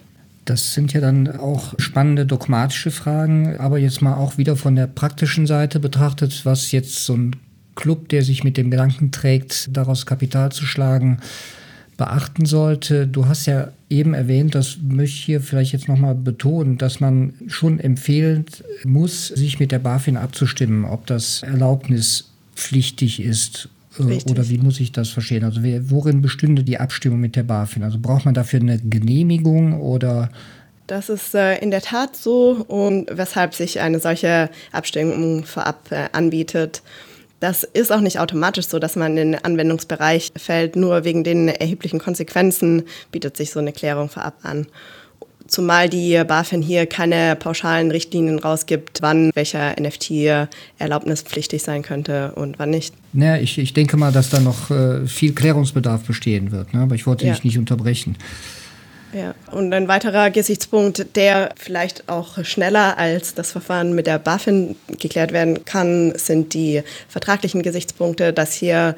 Das 0.47 0.75
sind 0.75 0.93
ja 0.93 1.01
dann 1.01 1.39
auch 1.39 1.75
spannende 1.79 2.25
dogmatische 2.25 2.91
Fragen, 2.91 3.57
aber 3.59 3.79
jetzt 3.79 4.01
mal 4.01 4.15
auch 4.15 4.39
wieder 4.39 4.57
von 4.57 4.77
der 4.77 4.87
praktischen 4.87 5.47
Seite 5.47 5.81
betrachtet, 5.81 6.45
was 6.45 6.73
jetzt 6.73 7.05
so 7.05 7.15
ein 7.15 7.37
Club, 7.75 8.09
der 8.09 8.23
sich 8.23 8.43
mit 8.43 8.57
dem 8.57 8.71
Gedanken 8.71 9.13
trägt, 9.13 9.77
daraus 9.77 10.07
Kapital 10.07 10.51
zu 10.51 10.65
schlagen, 10.65 11.19
beachten 11.97 12.47
sollte. 12.47 13.07
Du 13.07 13.27
hast 13.27 13.47
ja 13.47 13.69
eben 13.89 14.15
erwähnt, 14.15 14.55
das 14.55 14.79
möchte 14.83 15.17
ich 15.17 15.25
hier 15.25 15.41
vielleicht 15.41 15.73
jetzt 15.73 15.89
nochmal 15.89 16.15
betonen, 16.15 16.79
dass 16.79 17.01
man 17.01 17.35
schon 17.47 17.81
empfehlen 17.81 18.45
muss, 18.85 19.29
sich 19.29 19.59
mit 19.59 19.73
der 19.73 19.79
BaFin 19.79 20.17
abzustimmen, 20.17 20.85
ob 20.85 21.07
das 21.07 21.43
erlaubnispflichtig 21.43 23.21
ist 23.21 23.69
Richtig. 23.99 24.31
Oder 24.31 24.49
wie 24.49 24.59
muss 24.59 24.81
ich 24.81 24.93
das 24.93 25.09
verstehen? 25.09 25.45
Also 25.45 25.63
worin 25.63 26.21
bestünde 26.21 26.63
die 26.63 26.79
Abstimmung 26.79 27.21
mit 27.21 27.37
der 27.37 27.45
BaFin? 27.45 27.83
Also 27.83 27.99
braucht 27.99 28.25
man 28.25 28.35
dafür 28.35 28.61
eine 28.61 28.79
Genehmigung 28.79 29.81
oder 29.81 30.31
das 30.87 31.09
ist 31.09 31.35
äh, 31.35 31.59
in 31.59 31.73
der 31.73 31.83
Tat 31.83 32.15
so 32.15 32.65
und 32.69 33.09
weshalb 33.11 33.55
sich 33.55 33.81
eine 33.81 33.99
solche 33.99 34.51
Abstimmung 34.71 35.45
vorab 35.45 35.91
äh, 35.91 36.09
anbietet. 36.13 36.83
Das 37.41 37.65
ist 37.65 37.93
auch 37.93 38.01
nicht 38.01 38.19
automatisch 38.19 38.67
so, 38.67 38.79
dass 38.79 38.97
man 38.97 39.17
in 39.17 39.33
den 39.33 39.45
Anwendungsbereich 39.45 40.33
fällt. 40.37 40.75
Nur 40.75 41.05
wegen 41.05 41.23
den 41.23 41.49
erheblichen 41.49 41.99
Konsequenzen 41.99 42.85
bietet 43.13 43.37
sich 43.37 43.51
so 43.51 43.61
eine 43.61 43.73
Klärung 43.73 44.09
vorab 44.09 44.39
an. 44.43 44.67
Zumal 45.47 45.89
die 45.89 46.21
BaFin 46.27 46.61
hier 46.61 46.87
keine 46.87 47.37
pauschalen 47.37 47.91
Richtlinien 47.91 48.39
rausgibt, 48.39 49.01
wann 49.01 49.31
welcher 49.35 49.81
NFT 49.81 50.49
erlaubnispflichtig 50.79 51.63
sein 51.63 51.83
könnte 51.83 52.33
und 52.33 52.59
wann 52.59 52.71
nicht. 52.71 52.95
Naja, 53.13 53.41
ich, 53.41 53.59
ich 53.59 53.73
denke 53.73 53.97
mal, 53.97 54.11
dass 54.11 54.31
da 54.31 54.41
noch 54.41 54.71
äh, 54.71 55.07
viel 55.07 55.35
Klärungsbedarf 55.35 56.03
bestehen 56.03 56.51
wird. 56.51 56.75
Ne? 56.75 56.81
Aber 56.81 56.95
ich 56.97 57.07
wollte 57.07 57.27
ja. 57.27 57.33
dich 57.33 57.45
nicht 57.45 57.59
unterbrechen. 57.59 58.17
Ja, 59.17 59.35
und 59.51 59.73
ein 59.73 59.89
weiterer 59.89 60.29
Gesichtspunkt, 60.29 61.17
der 61.17 61.55
vielleicht 61.57 62.07
auch 62.07 62.45
schneller 62.45 62.99
als 62.99 63.33
das 63.33 63.51
Verfahren 63.51 63.95
mit 63.95 64.07
der 64.07 64.19
BaFin 64.19 64.77
geklärt 64.89 65.33
werden 65.33 65.65
kann, 65.65 66.13
sind 66.19 66.53
die 66.53 66.83
vertraglichen 67.09 67.63
Gesichtspunkte, 67.63 68.35
dass 68.35 68.53
hier 68.53 68.95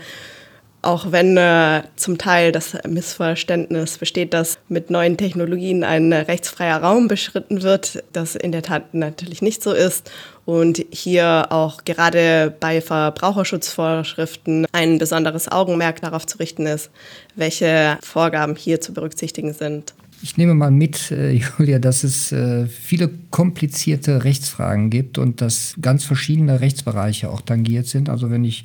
auch 0.83 1.13
wenn 1.13 1.37
äh, 1.37 1.83
zum 1.95 2.19
Teil 2.19 2.51
das 2.51 2.77
Missverständnis 2.87 3.99
besteht, 3.99 4.35
dass 4.35 4.59
mit 4.69 4.91
neuen 4.91 5.17
Technologien 5.17 5.85
ein 5.85 6.13
rechtsfreier 6.13 6.83
Raum 6.83 7.07
beschritten 7.07 7.63
wird, 7.63 8.03
das 8.13 8.35
in 8.35 8.51
der 8.51 8.63
Tat 8.63 8.95
natürlich 8.95 9.41
nicht 9.41 9.63
so 9.63 9.73
ist. 9.73 10.11
Und 10.45 10.85
hier 10.91 11.47
auch 11.51 11.85
gerade 11.85 12.55
bei 12.59 12.81
Verbraucherschutzvorschriften 12.81 14.67
ein 14.73 14.99
besonderes 14.99 15.51
Augenmerk 15.51 16.01
darauf 16.01 16.27
zu 16.27 16.39
richten 16.39 16.67
ist, 16.67 16.91
welche 17.37 17.99
Vorgaben 18.03 18.57
hier 18.57 18.81
zu 18.81 18.93
berücksichtigen 18.93 19.53
sind. 19.53 19.95
Ich 20.23 20.37
nehme 20.37 20.55
mal 20.55 20.71
mit, 20.71 21.11
äh, 21.11 21.33
Julia, 21.59 21.79
dass 21.79 22.05
es 22.05 22.33
äh, 22.33 22.67
viele 22.67 23.09
komplizierte 23.31 24.25
Rechtsfragen 24.25 24.91
gibt 24.91 25.19
und 25.19 25.41
dass 25.41 25.75
ganz 25.81 26.05
verschiedene 26.05 26.61
Rechtsbereiche 26.61 27.31
auch 27.31 27.41
tangiert 27.41 27.87
sind. 27.87 28.09
Also 28.09 28.31
wenn 28.31 28.45
ich 28.45 28.65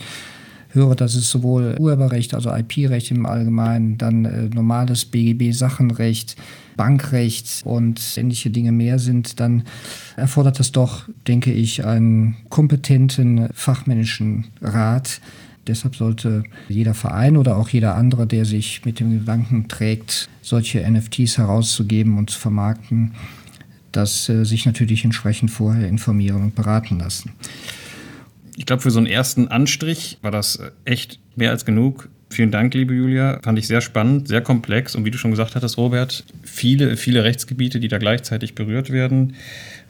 höre, 0.74 0.96
dass 0.96 1.16
es 1.16 1.30
sowohl 1.30 1.76
Urheberrecht, 1.80 2.34
also 2.34 2.54
IP-Recht 2.54 3.12
im 3.12 3.26
Allgemeinen, 3.26 3.98
dann 3.98 4.26
äh, 4.26 4.50
normales 4.54 5.06
BGB-Sachenrecht, 5.06 6.36
Bankrecht 6.76 7.62
und 7.66 8.02
ähnliche 8.18 8.50
Dinge 8.50 8.72
mehr 8.72 8.98
sind, 8.98 9.40
dann 9.40 9.64
erfordert 10.16 10.60
das 10.60 10.72
doch, 10.72 11.08
denke 11.28 11.52
ich, 11.54 11.86
einen 11.86 12.36
kompetenten 12.50 13.50
fachmännischen 13.54 14.46
Rat. 14.62 15.22
Deshalb 15.68 15.96
sollte 15.96 16.44
jeder 16.68 16.94
Verein 16.94 17.38
oder 17.38 17.58
auch 17.58 17.70
jeder 17.70 17.96
andere, 17.96 18.28
der 18.28 18.46
sich 18.46 18.84
mit 18.86 19.00
dem 19.00 19.20
Gedanken 19.20 19.68
trägt, 19.68 20.30
solche 20.42 20.90
NFTs 20.90 21.38
herauszugeben 21.38 22.18
und 22.18 22.30
zu 22.30 22.40
vermarkten, 22.40 23.14
das 23.92 24.28
äh, 24.28 24.44
sich 24.44 24.66
natürlich 24.66 25.06
entsprechend 25.06 25.52
vorher 25.52 25.88
informieren 25.88 26.44
und 26.44 26.56
beraten 26.56 27.00
lassen 27.00 27.32
ich 28.56 28.66
glaube, 28.66 28.82
für 28.82 28.92
so 28.92 29.00
einen 29.00 29.08
ersten 29.08 29.48
Anstrich 29.48 30.18
war 30.22 30.32
das 30.32 30.60
echt 30.86 31.20
mehr 31.36 31.52
als 31.52 31.66
genug. 31.66 32.10
Vielen 32.34 32.50
Dank, 32.50 32.74
liebe 32.74 32.96
Julia. 32.96 33.40
Fand 33.44 33.60
ich 33.60 33.68
sehr 33.68 33.80
spannend, 33.80 34.28
sehr 34.28 34.42
komplex 34.42 34.96
und 34.96 35.06
wie 35.06 35.12
du 35.12 35.20
schon 35.20 35.30
gesagt 35.30 35.54
hattest, 35.54 35.78
Robert, 35.78 36.24
viele, 36.42 36.98
viele 36.98 37.24
Rechtsgebiete, 37.24 37.80
die 37.80 37.90
da 37.90 38.00
gleichzeitig 38.00 38.56
berührt 38.56 38.90
werden. 38.90 39.36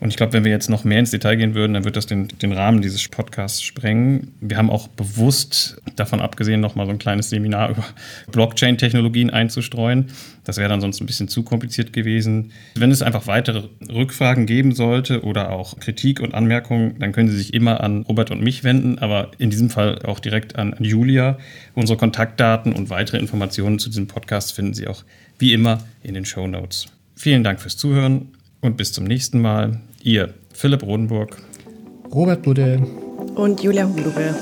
Und 0.01 0.10
ich 0.10 0.17
glaube, 0.17 0.34
wenn 0.34 0.43
wir 0.43 0.51
jetzt 0.51 0.69
noch 0.69 0.84
mehr 0.84 0.99
ins 0.99 1.12
Detail 1.12 1.38
gehen 1.38 1.56
würden, 1.56 1.73
dann 1.73 1.86
wird 1.86 1.95
das 1.95 2.06
den, 2.06 2.27
den 2.27 2.51
Rahmen 2.51 2.82
dieses 2.82 3.08
Podcasts 3.08 3.62
sprengen. 3.62 4.34
Wir 4.41 4.58
haben 4.58 4.69
auch 4.69 4.89
bewusst 4.89 5.77
davon 5.95 6.19
abgesehen, 6.19 6.60
noch 6.60 6.75
mal 6.75 6.86
so 6.86 6.91
ein 6.91 6.97
kleines 6.97 7.29
Seminar 7.29 7.69
über 7.69 7.86
Blockchain-Technologien 8.34 9.29
einzustreuen. 9.29 10.08
Das 10.43 10.58
wäre 10.58 10.69
dann 10.69 10.82
sonst 10.82 11.01
ein 11.01 11.06
bisschen 11.06 11.27
zu 11.27 11.43
kompliziert 11.43 11.93
gewesen. 11.93 12.51
Wenn 12.75 12.91
es 12.91 13.01
einfach 13.01 13.27
weitere 13.27 13.63
Rückfragen 13.89 14.45
geben 14.45 14.73
sollte 14.73 15.23
oder 15.23 15.51
auch 15.51 15.79
Kritik 15.79 16.19
und 16.19 16.34
Anmerkungen, 16.34 16.99
dann 16.99 17.12
können 17.12 17.29
Sie 17.29 17.38
sich 17.38 17.53
immer 17.53 17.82
an 17.82 18.03
Robert 18.03 18.32
und 18.32 18.41
mich 18.41 18.63
wenden, 18.63 18.99
aber 18.99 19.32
in 19.38 19.49
diesem 19.49 19.69
Fall 19.69 19.99
auch 20.03 20.19
direkt 20.19 20.58
an 20.58 20.75
Julia. 20.79 21.38
Unsere 21.75 21.97
Kontaktdaten 21.97 22.73
und 22.73 22.89
weitere 22.89 23.17
Informationen 23.17 23.79
zu 23.79 23.89
diesem 23.89 24.08
Podcast 24.08 24.53
finden 24.53 24.73
Sie 24.73 24.88
auch 24.88 25.03
wie 25.39 25.53
immer 25.53 25.79
in 26.03 26.13
den 26.13 26.25
Show 26.25 26.47
Notes. 26.47 26.88
Vielen 27.15 27.43
Dank 27.43 27.62
fürs 27.62 27.77
Zuhören 27.77 28.29
und 28.62 28.77
bis 28.77 28.91
zum 28.91 29.06
nächsten 29.06 29.39
Mal. 29.41 29.79
Ihr 30.01 30.34
Philipp 30.53 30.84
Rodenburg, 30.84 31.38
Robert 32.13 32.43
Budde 32.43 32.86
und 33.36 33.63
Julia 33.63 33.88
Hudube. 33.88 34.36